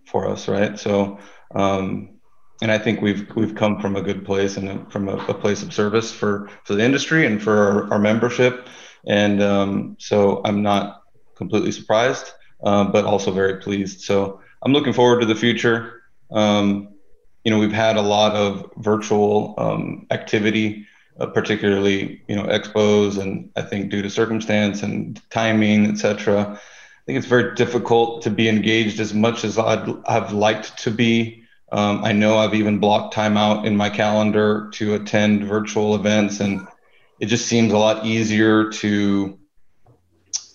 for 0.05 0.27
us, 0.27 0.47
right? 0.47 0.79
So, 0.79 1.19
um, 1.53 2.09
and 2.61 2.71
I 2.71 2.77
think 2.77 3.01
we've 3.01 3.29
we've 3.35 3.55
come 3.55 3.81
from 3.81 3.97
a 3.97 4.01
good 4.01 4.23
place 4.23 4.55
and 4.55 4.89
from 4.89 5.09
a, 5.09 5.17
a 5.27 5.33
place 5.33 5.63
of 5.63 5.73
service 5.73 6.13
for 6.13 6.49
for 6.63 6.75
the 6.75 6.83
industry 6.83 7.25
and 7.25 7.43
for 7.43 7.57
our, 7.57 7.93
our 7.93 7.99
membership, 7.99 8.69
and 9.05 9.41
um, 9.41 9.97
so 9.99 10.41
I'm 10.45 10.61
not 10.61 11.03
completely 11.35 11.73
surprised, 11.73 12.31
uh, 12.63 12.85
but 12.85 13.03
also 13.03 13.31
very 13.31 13.59
pleased. 13.59 14.01
So 14.01 14.39
I'm 14.61 14.71
looking 14.71 14.93
forward 14.93 15.19
to 15.19 15.25
the 15.25 15.35
future. 15.35 16.03
Um, 16.31 16.92
you 17.43 17.51
know, 17.51 17.59
we've 17.59 17.71
had 17.71 17.97
a 17.97 18.01
lot 18.01 18.35
of 18.35 18.71
virtual 18.77 19.53
um, 19.57 20.07
activity 20.11 20.87
uh, 21.19 21.27
particularly 21.27 22.21
you 22.27 22.35
know 22.35 22.43
expos 22.43 23.19
and 23.19 23.49
i 23.55 23.61
think 23.61 23.91
due 23.91 24.01
to 24.01 24.09
circumstance 24.09 24.81
and 24.81 25.21
timing 25.29 25.85
etc 25.85 26.41
i 26.41 27.05
think 27.05 27.17
it's 27.17 27.27
very 27.27 27.53
difficult 27.55 28.23
to 28.23 28.29
be 28.29 28.49
engaged 28.49 28.99
as 28.99 29.13
much 29.13 29.43
as 29.43 29.57
i'd 29.57 29.87
have 30.07 30.33
liked 30.33 30.77
to 30.77 30.89
be. 30.89 31.43
Um, 31.71 32.03
i 32.03 32.11
know 32.11 32.37
i've 32.37 32.55
even 32.55 32.79
blocked 32.79 33.13
time 33.13 33.37
out 33.37 33.65
in 33.65 33.77
my 33.77 33.89
calendar 33.89 34.69
to 34.73 34.95
attend 34.95 35.43
virtual 35.43 35.95
events 35.95 36.39
and 36.39 36.67
it 37.19 37.27
just 37.27 37.45
seems 37.45 37.71
a 37.71 37.77
lot 37.77 38.05
easier 38.05 38.71
to 38.71 39.37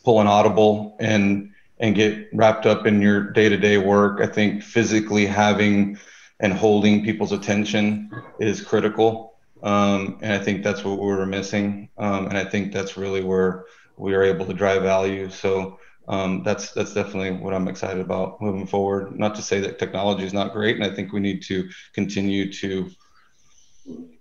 pull 0.05 0.20
an 0.20 0.27
audible 0.27 0.96
and 0.98 1.53
and 1.81 1.94
get 1.94 2.29
wrapped 2.33 2.66
up 2.66 2.87
in 2.87 3.01
your 3.01 3.31
day-to-day 3.31 3.79
work. 3.79 4.20
I 4.20 4.27
think 4.27 4.64
physically 4.64 5.27
having 5.27 5.96
and 6.40 6.53
holding 6.53 7.05
people's 7.05 7.33
attention 7.33 8.11
is 8.38 8.62
critical 8.62 9.29
um, 9.62 10.18
and 10.20 10.33
I 10.33 10.38
think 10.38 10.62
that's 10.62 10.85
what 10.85 10.98
we 10.98 11.07
were 11.07 11.27
missing. 11.27 11.88
Um, 11.98 12.27
and 12.27 12.38
I 12.38 12.44
think 12.44 12.72
that's 12.72 12.96
really 12.96 13.22
where 13.22 13.66
we 13.96 14.14
are 14.14 14.22
able 14.22 14.46
to 14.46 14.55
drive 14.55 14.83
value. 14.83 15.31
So 15.31 15.79
um, 16.07 16.42
that's 16.44 16.72
that's 16.72 16.94
definitely 16.94 17.33
what 17.33 17.55
I'm 17.55 17.68
excited 17.68 18.01
about 18.01 18.40
moving 18.40 18.66
forward. 18.66 19.18
Not 19.18 19.35
to 19.37 19.42
say 19.42 19.61
that 19.61 19.79
technology 19.79 20.24
is 20.24 20.33
not 20.33 20.53
great, 20.53 20.77
and 20.77 20.85
I 20.85 20.94
think 20.94 21.12
we 21.12 21.20
need 21.20 21.42
to 21.44 21.68
continue 21.92 22.53
to 22.55 22.90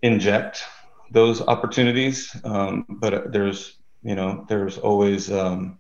inject 0.01 0.63
those 1.11 1.41
opportunities. 1.41 2.35
Um, 2.43 2.85
but 2.89 3.31
there's 3.31 3.77
you 4.03 4.15
know 4.15 4.45
there's 4.49 4.77
always 4.77 5.31
um, 5.31 5.79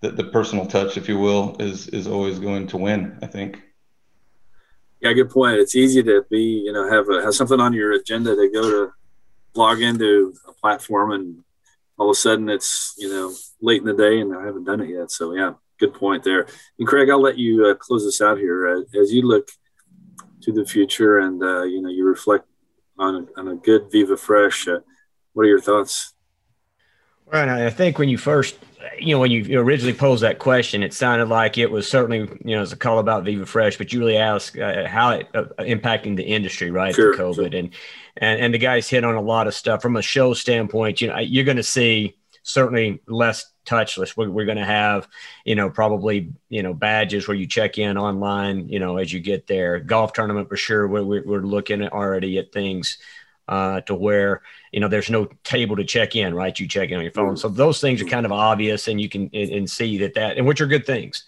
the, 0.00 0.10
the 0.10 0.24
personal 0.24 0.66
touch, 0.66 0.96
if 0.96 1.08
you 1.08 1.18
will, 1.18 1.56
is 1.60 1.88
is 1.88 2.06
always 2.06 2.38
going 2.38 2.68
to 2.68 2.78
win. 2.78 3.18
I 3.22 3.26
think. 3.26 3.62
Yeah, 5.00 5.12
good 5.12 5.30
point. 5.30 5.58
It's 5.58 5.76
easy 5.76 6.02
to 6.02 6.24
be, 6.30 6.62
you 6.64 6.72
know, 6.72 6.90
have 6.90 7.08
a, 7.10 7.22
have 7.22 7.34
something 7.34 7.60
on 7.60 7.72
your 7.72 7.92
agenda 7.92 8.34
to 8.34 8.50
go 8.52 8.62
to 8.70 8.92
log 9.54 9.82
into 9.82 10.34
a 10.48 10.52
platform, 10.52 11.12
and 11.12 11.42
all 11.98 12.10
of 12.10 12.14
a 12.14 12.18
sudden 12.18 12.48
it's, 12.48 12.94
you 12.98 13.08
know, 13.08 13.34
late 13.60 13.80
in 13.80 13.86
the 13.86 13.94
day, 13.94 14.20
and 14.20 14.34
I 14.34 14.44
haven't 14.44 14.64
done 14.64 14.80
it 14.80 14.88
yet. 14.88 15.10
So 15.10 15.34
yeah, 15.34 15.52
good 15.78 15.94
point 15.94 16.24
there. 16.24 16.46
And 16.78 16.88
Craig, 16.88 17.10
I'll 17.10 17.20
let 17.20 17.38
you 17.38 17.66
uh, 17.66 17.74
close 17.74 18.04
this 18.04 18.20
out 18.20 18.38
here 18.38 18.68
uh, 18.68 19.00
as 19.00 19.12
you 19.12 19.22
look 19.22 19.48
to 20.42 20.52
the 20.52 20.64
future, 20.64 21.18
and 21.18 21.42
uh, 21.42 21.64
you 21.64 21.82
know, 21.82 21.90
you 21.90 22.04
reflect 22.06 22.46
on 22.98 23.28
a, 23.36 23.40
on 23.40 23.48
a 23.48 23.56
good 23.56 23.90
Viva 23.92 24.16
Fresh. 24.16 24.68
Uh, 24.68 24.80
what 25.34 25.44
are 25.44 25.48
your 25.48 25.60
thoughts? 25.60 26.14
Well, 27.26 27.48
I 27.48 27.70
think 27.70 27.98
when 27.98 28.08
you 28.08 28.18
first 28.18 28.56
you 28.98 29.14
know, 29.14 29.20
when 29.20 29.30
you 29.30 29.58
originally 29.60 29.92
posed 29.92 30.22
that 30.22 30.38
question, 30.38 30.82
it 30.82 30.94
sounded 30.94 31.28
like 31.28 31.58
it 31.58 31.70
was 31.70 31.88
certainly, 31.88 32.20
you 32.44 32.56
know, 32.56 32.62
it's 32.62 32.72
a 32.72 32.76
call 32.76 32.98
about 32.98 33.24
Viva 33.24 33.46
Fresh, 33.46 33.78
but 33.78 33.92
you 33.92 33.98
really 33.98 34.16
asked 34.16 34.58
uh, 34.58 34.86
how 34.86 35.10
it 35.10 35.28
uh, 35.34 35.44
impacting 35.58 36.16
the 36.16 36.22
industry, 36.22 36.70
right? 36.70 36.94
Sure, 36.94 37.14
COVID 37.14 37.34
sure. 37.34 37.44
and, 37.44 37.70
and, 38.16 38.40
and 38.40 38.54
the 38.54 38.58
guys 38.58 38.88
hit 38.88 39.04
on 39.04 39.14
a 39.14 39.20
lot 39.20 39.46
of 39.46 39.54
stuff 39.54 39.82
from 39.82 39.96
a 39.96 40.02
show 40.02 40.34
standpoint. 40.34 41.00
You 41.00 41.08
know, 41.08 41.18
you're 41.18 41.44
going 41.44 41.56
to 41.56 41.62
see 41.62 42.16
certainly 42.42 43.00
less 43.06 43.52
touchless. 43.64 44.16
We're, 44.16 44.30
we're 44.30 44.46
going 44.46 44.58
to 44.58 44.64
have, 44.64 45.08
you 45.44 45.54
know, 45.54 45.68
probably, 45.68 46.32
you 46.48 46.62
know, 46.62 46.72
badges 46.72 47.26
where 47.26 47.36
you 47.36 47.46
check 47.46 47.78
in 47.78 47.98
online, 47.98 48.68
you 48.68 48.78
know, 48.78 48.96
as 48.96 49.12
you 49.12 49.20
get 49.20 49.46
there. 49.46 49.80
Golf 49.80 50.12
tournament 50.12 50.48
for 50.48 50.56
sure. 50.56 50.86
We're, 50.86 51.22
we're 51.24 51.40
looking 51.40 51.86
already 51.88 52.38
at 52.38 52.52
things 52.52 52.98
uh, 53.48 53.80
to 53.82 53.94
where 53.94 54.42
you 54.72 54.80
know 54.80 54.88
there's 54.88 55.10
no 55.10 55.26
table 55.44 55.76
to 55.76 55.84
check 55.84 56.16
in 56.16 56.34
right? 56.34 56.58
You 56.58 56.66
check 56.66 56.90
in 56.90 56.96
on 56.96 57.02
your 57.02 57.12
phone. 57.12 57.36
So 57.36 57.48
those 57.48 57.80
things 57.80 58.02
are 58.02 58.06
kind 58.06 58.26
of 58.26 58.32
obvious 58.32 58.88
and 58.88 59.00
you 59.00 59.08
can 59.08 59.30
and, 59.32 59.50
and 59.50 59.70
see 59.70 59.98
that 59.98 60.14
that 60.14 60.36
and 60.36 60.46
which 60.46 60.60
are 60.60 60.66
good 60.66 60.86
things. 60.86 61.24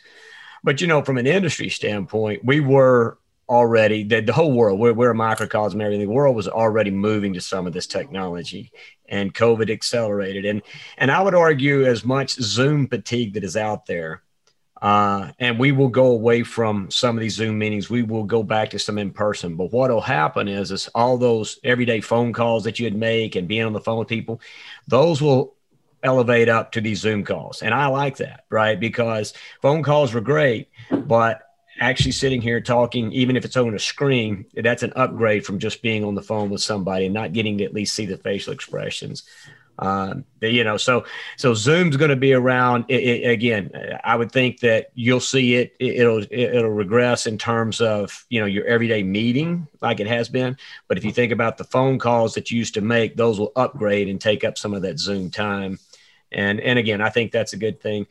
But 0.64 0.80
you 0.80 0.86
know 0.86 1.02
from 1.02 1.18
an 1.18 1.26
industry 1.26 1.68
standpoint 1.68 2.44
we 2.44 2.60
were 2.60 3.18
already 3.48 4.02
the, 4.02 4.20
the 4.20 4.32
whole 4.32 4.52
world 4.52 4.78
we're, 4.78 4.92
we're 4.92 5.10
a 5.10 5.14
microcosm 5.14 5.80
everything. 5.80 6.06
The 6.06 6.12
world 6.12 6.36
was 6.36 6.48
already 6.48 6.90
moving 6.90 7.32
to 7.34 7.40
some 7.40 7.66
of 7.66 7.72
this 7.72 7.86
technology 7.86 8.72
and 9.08 9.34
covid 9.34 9.70
accelerated. 9.70 10.44
And 10.44 10.62
and 10.98 11.10
i 11.10 11.22
would 11.22 11.34
argue 11.34 11.86
as 11.86 12.04
much 12.04 12.32
zoom 12.32 12.88
fatigue 12.88 13.34
that 13.34 13.44
is 13.44 13.56
out 13.56 13.86
there 13.86 14.22
uh, 14.80 15.32
and 15.38 15.58
we 15.58 15.72
will 15.72 15.88
go 15.88 16.06
away 16.06 16.42
from 16.42 16.90
some 16.90 17.16
of 17.16 17.20
these 17.20 17.34
Zoom 17.34 17.58
meetings. 17.58 17.90
We 17.90 18.02
will 18.02 18.24
go 18.24 18.42
back 18.42 18.70
to 18.70 18.78
some 18.78 18.98
in 18.98 19.10
person. 19.10 19.56
But 19.56 19.72
what 19.72 19.90
will 19.90 20.00
happen 20.00 20.46
is, 20.46 20.70
is 20.70 20.88
all 20.94 21.18
those 21.18 21.58
everyday 21.64 22.00
phone 22.00 22.32
calls 22.32 22.64
that 22.64 22.78
you'd 22.78 22.94
make 22.94 23.34
and 23.34 23.48
being 23.48 23.64
on 23.64 23.72
the 23.72 23.80
phone 23.80 23.98
with 23.98 24.08
people, 24.08 24.40
those 24.86 25.20
will 25.20 25.54
elevate 26.02 26.48
up 26.48 26.72
to 26.72 26.80
these 26.80 27.00
Zoom 27.00 27.24
calls. 27.24 27.62
And 27.62 27.74
I 27.74 27.86
like 27.88 28.18
that, 28.18 28.44
right? 28.50 28.78
Because 28.78 29.34
phone 29.60 29.82
calls 29.82 30.14
were 30.14 30.20
great, 30.20 30.68
but 30.90 31.42
actually 31.80 32.12
sitting 32.12 32.40
here 32.40 32.60
talking, 32.60 33.12
even 33.12 33.36
if 33.36 33.44
it's 33.44 33.56
on 33.56 33.74
a 33.74 33.78
screen, 33.78 34.46
that's 34.54 34.82
an 34.82 34.92
upgrade 34.94 35.44
from 35.44 35.58
just 35.58 35.82
being 35.82 36.04
on 36.04 36.14
the 36.14 36.22
phone 36.22 36.50
with 36.50 36.62
somebody 36.62 37.06
and 37.06 37.14
not 37.14 37.32
getting 37.32 37.58
to 37.58 37.64
at 37.64 37.74
least 37.74 37.94
see 37.94 38.06
the 38.06 38.16
facial 38.16 38.52
expressions. 38.52 39.24
Um, 39.80 40.24
you 40.40 40.64
know, 40.64 40.76
so 40.76 41.04
so 41.36 41.54
Zoom's 41.54 41.96
going 41.96 42.10
to 42.10 42.16
be 42.16 42.32
around 42.32 42.84
it, 42.88 43.02
it, 43.02 43.30
again. 43.30 43.70
I 44.02 44.16
would 44.16 44.32
think 44.32 44.60
that 44.60 44.90
you'll 44.94 45.20
see 45.20 45.54
it, 45.54 45.76
it. 45.78 46.04
will 46.04 46.24
it'll 46.30 46.70
regress 46.70 47.26
in 47.26 47.38
terms 47.38 47.80
of 47.80 48.26
you 48.28 48.40
know 48.40 48.46
your 48.46 48.64
everyday 48.64 49.02
meeting 49.02 49.68
like 49.80 50.00
it 50.00 50.08
has 50.08 50.28
been. 50.28 50.56
But 50.88 50.98
if 50.98 51.04
you 51.04 51.12
think 51.12 51.32
about 51.32 51.58
the 51.58 51.64
phone 51.64 51.98
calls 51.98 52.34
that 52.34 52.50
you 52.50 52.58
used 52.58 52.74
to 52.74 52.80
make, 52.80 53.16
those 53.16 53.38
will 53.38 53.52
upgrade 53.54 54.08
and 54.08 54.20
take 54.20 54.42
up 54.42 54.58
some 54.58 54.74
of 54.74 54.82
that 54.82 54.98
Zoom 54.98 55.30
time. 55.30 55.78
And 56.32 56.60
and 56.60 56.78
again, 56.78 57.00
I 57.00 57.10
think 57.10 57.30
that's 57.30 57.52
a 57.52 57.58
good 57.58 57.80
thing. 57.80 58.06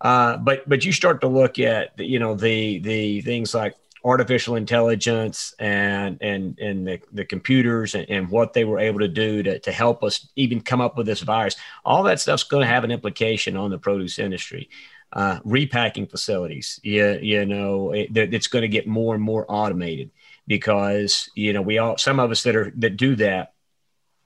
Uh, 0.00 0.38
but 0.38 0.66
but 0.68 0.84
you 0.84 0.92
start 0.92 1.20
to 1.20 1.28
look 1.28 1.58
at 1.58 1.98
you 1.98 2.18
know 2.18 2.34
the 2.34 2.78
the 2.78 3.20
things 3.20 3.54
like 3.54 3.76
artificial 4.04 4.56
intelligence 4.56 5.54
and 5.58 6.18
and 6.20 6.58
and 6.58 6.86
the, 6.86 7.00
the 7.12 7.24
computers 7.24 7.94
and, 7.94 8.08
and 8.10 8.28
what 8.28 8.52
they 8.52 8.64
were 8.64 8.78
able 8.78 8.98
to 8.98 9.08
do 9.08 9.42
to, 9.42 9.58
to 9.60 9.70
help 9.70 10.02
us 10.02 10.28
even 10.36 10.60
come 10.60 10.80
up 10.80 10.96
with 10.96 11.06
this 11.06 11.20
virus 11.20 11.56
all 11.84 12.02
that 12.02 12.20
stuff's 12.20 12.42
going 12.42 12.62
to 12.62 12.72
have 12.72 12.84
an 12.84 12.90
implication 12.90 13.56
on 13.56 13.70
the 13.70 13.78
produce 13.78 14.18
industry. 14.18 14.68
Uh, 15.14 15.38
repacking 15.44 16.06
facilities 16.06 16.80
you, 16.82 17.18
you 17.20 17.44
know 17.44 17.92
it, 17.92 18.16
it's 18.16 18.46
going 18.46 18.62
to 18.62 18.68
get 18.68 18.86
more 18.86 19.14
and 19.14 19.22
more 19.22 19.44
automated 19.46 20.10
because 20.46 21.28
you 21.34 21.52
know 21.52 21.60
we 21.60 21.76
all 21.76 21.98
some 21.98 22.18
of 22.18 22.30
us 22.30 22.44
that 22.44 22.56
are 22.56 22.72
that 22.76 22.96
do 22.96 23.14
that 23.14 23.52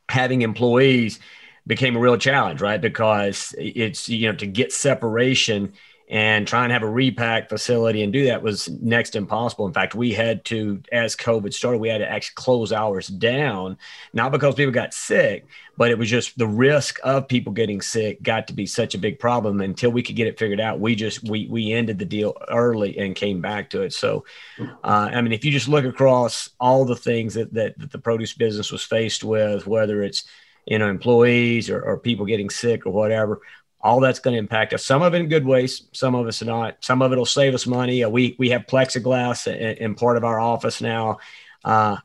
having 0.08 0.42
employees 0.42 1.18
became 1.66 1.96
a 1.96 2.00
real 2.00 2.16
challenge 2.16 2.60
right? 2.60 2.80
Because 2.80 3.54
it's 3.58 4.08
you 4.08 4.30
know 4.30 4.36
to 4.38 4.46
get 4.46 4.72
separation 4.72 5.72
and 6.08 6.46
try 6.46 6.62
and 6.62 6.72
have 6.72 6.84
a 6.84 6.88
repack 6.88 7.48
facility 7.48 8.02
and 8.04 8.12
do 8.12 8.26
that 8.26 8.40
was 8.40 8.68
next 8.68 9.16
impossible. 9.16 9.66
In 9.66 9.72
fact, 9.72 9.94
we 9.94 10.12
had 10.12 10.44
to, 10.44 10.80
as 10.92 11.16
COVID 11.16 11.52
started, 11.52 11.78
we 11.78 11.88
had 11.88 11.98
to 11.98 12.08
actually 12.08 12.34
close 12.36 12.72
hours 12.72 13.08
down, 13.08 13.76
not 14.12 14.30
because 14.30 14.54
people 14.54 14.72
got 14.72 14.94
sick, 14.94 15.46
but 15.76 15.90
it 15.90 15.98
was 15.98 16.08
just 16.08 16.38
the 16.38 16.46
risk 16.46 17.00
of 17.02 17.26
people 17.26 17.52
getting 17.52 17.80
sick 17.80 18.22
got 18.22 18.46
to 18.46 18.52
be 18.52 18.66
such 18.66 18.94
a 18.94 18.98
big 18.98 19.18
problem. 19.18 19.60
Until 19.60 19.90
we 19.90 20.02
could 20.02 20.14
get 20.14 20.28
it 20.28 20.38
figured 20.38 20.60
out, 20.60 20.78
we 20.78 20.94
just 20.94 21.28
we 21.28 21.48
we 21.48 21.72
ended 21.72 21.98
the 21.98 22.04
deal 22.04 22.34
early 22.48 22.96
and 22.98 23.16
came 23.16 23.40
back 23.40 23.70
to 23.70 23.82
it. 23.82 23.92
So, 23.92 24.24
uh, 24.60 25.10
I 25.12 25.20
mean, 25.22 25.32
if 25.32 25.44
you 25.44 25.50
just 25.50 25.68
look 25.68 25.84
across 25.84 26.50
all 26.60 26.84
the 26.84 26.96
things 26.96 27.34
that, 27.34 27.52
that 27.54 27.76
that 27.78 27.90
the 27.90 27.98
produce 27.98 28.32
business 28.32 28.70
was 28.70 28.84
faced 28.84 29.24
with, 29.24 29.66
whether 29.66 30.04
it's 30.04 30.22
you 30.66 30.78
know 30.78 30.88
employees 30.88 31.68
or, 31.68 31.82
or 31.82 31.98
people 31.98 32.26
getting 32.26 32.48
sick 32.48 32.86
or 32.86 32.92
whatever 32.92 33.40
all 33.86 34.00
that's 34.00 34.18
going 34.18 34.34
to 34.34 34.38
impact 34.38 34.74
us. 34.74 34.84
Some 34.84 35.02
of 35.02 35.14
it 35.14 35.20
in 35.20 35.28
good 35.28 35.46
ways, 35.46 35.88
some 35.92 36.14
of 36.14 36.26
us 36.26 36.42
not. 36.42 36.76
Some 36.80 37.02
of 37.02 37.12
it 37.12 37.16
will 37.16 37.24
save 37.24 37.54
us 37.54 37.66
money. 37.66 38.04
We 38.04 38.34
we 38.38 38.50
have 38.50 38.66
plexiglass 38.66 39.46
in, 39.46 39.76
in 39.78 39.94
part 39.94 40.16
of 40.16 40.24
our 40.24 40.40
office 40.40 40.80
now. 40.80 41.18
Uh, 41.64 41.96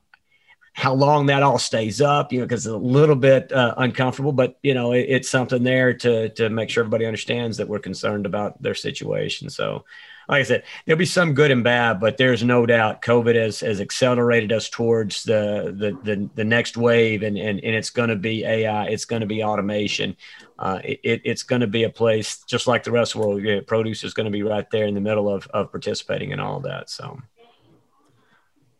how 0.74 0.94
long 0.94 1.26
that 1.26 1.44
all 1.44 1.60
stays 1.60 2.00
up, 2.00 2.32
you 2.32 2.40
know, 2.40 2.46
because 2.46 2.66
it's 2.66 2.74
a 2.74 2.78
little 2.78 3.16
bit 3.16 3.52
uh, 3.52 3.74
uncomfortable, 3.78 4.32
but 4.32 4.58
you 4.64 4.74
know, 4.74 4.94
it, 4.94 5.06
it's 5.10 5.30
something 5.30 5.64
there 5.64 5.94
to 5.94 6.30
to 6.30 6.50
make 6.50 6.70
sure 6.70 6.82
everybody 6.82 7.06
understands 7.06 7.58
that 7.58 7.68
we're 7.68 7.80
concerned 7.80 8.26
about 8.26 8.62
their 8.62 8.76
situation. 8.76 9.50
So, 9.50 9.84
like 10.32 10.40
I 10.40 10.44
said, 10.44 10.64
there'll 10.86 10.98
be 10.98 11.06
some 11.06 11.34
good 11.34 11.52
and 11.52 11.62
bad, 11.62 12.00
but 12.00 12.16
there's 12.16 12.42
no 12.42 12.66
doubt 12.66 13.02
COVID 13.02 13.36
has, 13.36 13.60
has 13.60 13.82
accelerated 13.82 14.54
us 14.54 14.70
towards 14.70 15.24
the, 15.24 15.76
the, 15.78 15.92
the, 16.04 16.30
the 16.36 16.46
next 16.46 16.78
wave 16.78 17.22
and, 17.24 17.38
and, 17.38 17.60
and 17.60 17.76
it's 17.76 17.90
going 17.90 18.08
to 18.08 18.16
be 18.16 18.46
AI, 18.46 18.86
it's 18.86 19.04
going 19.04 19.20
to 19.20 19.26
be 19.26 19.44
automation. 19.44 20.16
Uh, 20.58 20.80
it, 20.86 21.22
it's 21.26 21.44
going 21.44 21.60
to 21.60 21.68
be 21.68 21.84
a 21.84 21.90
place 21.90 22.46
just 22.48 22.66
like 22.66 22.84
the 22.84 22.92
rest 22.92 23.14
of 23.14 23.22
the 23.22 23.28
world. 23.28 23.44
Yeah, 23.44 23.60
produce 23.68 24.06
is 24.06 24.14
going 24.14 24.24
to 24.24 24.32
be 24.32 24.42
right 24.42 24.70
there 24.72 24.86
in 24.86 24.96
the 24.96 25.02
middle 25.02 25.28
of, 25.28 25.48
of 25.48 25.70
participating 25.70 26.32
in 26.32 26.40
all 26.40 26.56
of 26.56 26.64
that. 26.64 26.90
So. 26.90 27.20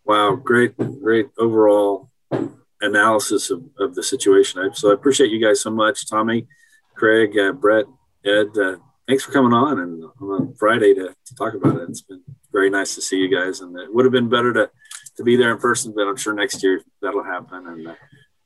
Wow, 0.06 0.36
great, 0.36 0.78
great 0.78 1.32
overall 1.38 2.10
analysis 2.80 3.52
of, 3.52 3.62
of 3.78 3.94
the 3.94 4.04
situation. 4.04 4.74
So 4.74 4.92
I 4.92 4.94
appreciate 4.94 5.32
you 5.32 5.46
guys 5.46 5.60
so 5.60 5.70
much, 5.70 6.10
Tommy, 6.10 6.48
Craig, 6.96 7.38
uh, 7.38 7.52
Brett, 7.52 7.88
Ed. 8.24 8.58
Uh, 8.58 8.78
thanks 9.12 9.26
for 9.26 9.34
coming 9.34 9.52
on 9.52 9.78
and 9.78 10.04
on 10.22 10.54
Friday 10.54 10.94
to, 10.94 11.14
to 11.26 11.36
talk 11.36 11.54
about 11.54 11.76
it. 11.76 11.90
It's 11.90 12.02
been 12.02 12.22
very 12.54 12.70
nice 12.70 12.96
to 12.96 13.02
see 13.02 13.18
you 13.18 13.28
guys, 13.30 13.60
and 13.60 13.78
it 13.78 13.94
would 13.94 14.06
have 14.06 14.14
been 14.14 14.30
better 14.30 14.54
to 14.54 14.72
to 15.18 15.24
be 15.24 15.36
there 15.36 15.52
in 15.52 15.58
person, 15.58 15.92
but 15.94 16.08
I'm 16.08 16.16
sure 16.16 16.34
next 16.34 16.64
year 16.64 16.82
that'll 17.02 17.24
happen. 17.24 17.68
And 17.68 17.88
uh, 17.90 17.96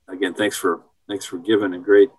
again, 0.08 0.34
thanks 0.34 0.58
for 0.58 0.82
thanks 1.08 1.24
for 1.24 1.38
giving 1.38 1.76
a 1.76 1.80
great 1.80 2.10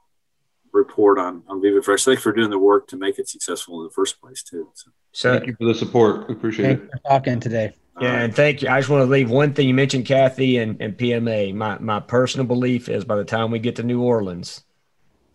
report 0.72 1.18
on 1.18 1.42
on 1.48 1.60
Viva 1.60 1.82
Fresh. 1.82 2.04
Thanks 2.04 2.22
for 2.22 2.32
doing 2.32 2.50
the 2.50 2.58
work 2.58 2.86
to 2.88 2.96
make 2.96 3.18
it 3.18 3.28
successful 3.28 3.80
in 3.80 3.86
the 3.86 3.90
first 3.92 4.20
place 4.20 4.44
too. 4.44 4.70
So, 4.74 4.90
so 5.10 5.32
thank 5.32 5.48
you 5.48 5.56
for 5.58 5.64
the 5.64 5.74
support. 5.74 6.28
We 6.28 6.34
appreciate 6.34 6.66
Thanks 6.66 6.82
it. 6.84 6.90
For 7.02 7.08
talking 7.08 7.40
today. 7.40 7.74
Yeah, 8.00 8.10
right. 8.10 8.22
and 8.24 8.36
thank 8.36 8.62
you. 8.62 8.68
I 8.68 8.78
just 8.78 8.90
want 8.90 9.00
to 9.00 9.10
leave 9.10 9.28
one 9.28 9.54
thing 9.54 9.66
you 9.66 9.74
mentioned, 9.74 10.06
Cathy 10.06 10.58
and, 10.58 10.80
and 10.80 10.96
PMA. 10.96 11.52
My 11.52 11.78
my 11.78 11.98
personal 11.98 12.46
belief 12.46 12.88
is 12.88 13.04
by 13.04 13.16
the 13.16 13.24
time 13.24 13.50
we 13.50 13.58
get 13.58 13.74
to 13.76 13.82
New 13.82 14.02
Orleans, 14.02 14.62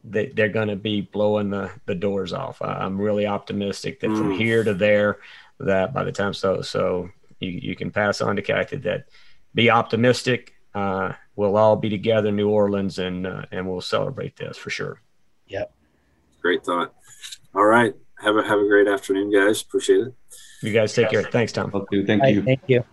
they, 0.04 0.28
they're 0.28 0.50
going 0.50 0.68
to 0.68 0.76
be 0.76 1.02
blowing 1.02 1.50
the, 1.50 1.72
the 1.86 1.96
doors 1.96 2.34
off. 2.34 2.62
I'm 2.62 3.00
really 3.00 3.28
optimistic 3.28 4.00
that 4.00 4.10
mm. 4.10 4.18
from 4.18 4.32
here 4.32 4.64
to 4.64 4.74
there, 4.74 5.20
that 5.60 5.94
by 5.94 6.04
the 6.04 6.12
time 6.12 6.34
so 6.34 6.62
so 6.62 7.10
you, 7.40 7.50
you 7.50 7.76
can 7.76 7.92
pass 7.92 8.22
on 8.22 8.36
to 8.36 8.42
Cathy 8.42 8.78
that 8.78 9.06
be 9.54 9.70
optimistic. 9.70 10.54
Uh, 10.74 11.14
we'll 11.36 11.58
all 11.58 11.76
be 11.76 11.90
together 11.90 12.30
in 12.30 12.36
New 12.36 12.50
Orleans 12.50 13.00
and 13.00 13.28
uh, 13.28 13.44
and 13.52 13.70
we'll 13.70 13.82
celebrate 13.82 14.38
this 14.38 14.58
for 14.58 14.70
sure. 14.70 15.02
Yep. 15.48 15.74
Great 16.42 16.64
thought. 16.64 16.94
All 17.54 17.66
right. 17.66 17.94
Have 18.20 18.38
a 18.38 18.44
have 18.44 18.60
a 18.60 18.68
great 18.68 18.88
afternoon, 18.88 19.32
guys. 19.32 19.62
Appreciate 19.62 20.08
it. 20.08 20.14
You 20.62 20.72
guys 20.72 20.94
take 20.94 21.10
care. 21.10 21.24
Thanks, 21.24 21.52
Tom. 21.52 21.72
Thank 21.72 21.88
you. 21.92 22.06
Thank 22.44 22.62
you. 22.68 22.84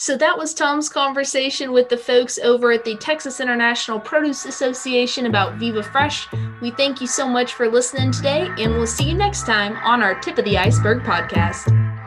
So 0.00 0.16
that 0.18 0.38
was 0.38 0.54
Tom's 0.54 0.88
conversation 0.88 1.72
with 1.72 1.88
the 1.88 1.96
folks 1.96 2.38
over 2.38 2.70
at 2.70 2.84
the 2.84 2.94
Texas 2.98 3.40
International 3.40 3.98
Produce 3.98 4.44
Association 4.44 5.26
about 5.26 5.56
Viva 5.58 5.82
Fresh. 5.82 6.28
We 6.62 6.70
thank 6.70 7.00
you 7.00 7.08
so 7.08 7.28
much 7.28 7.54
for 7.54 7.68
listening 7.68 8.12
today, 8.12 8.48
and 8.58 8.74
we'll 8.74 8.86
see 8.86 9.08
you 9.08 9.14
next 9.14 9.44
time 9.44 9.76
on 9.78 10.00
our 10.00 10.14
Tip 10.20 10.38
of 10.38 10.44
the 10.44 10.56
Iceberg 10.56 11.00
podcast. 11.00 11.97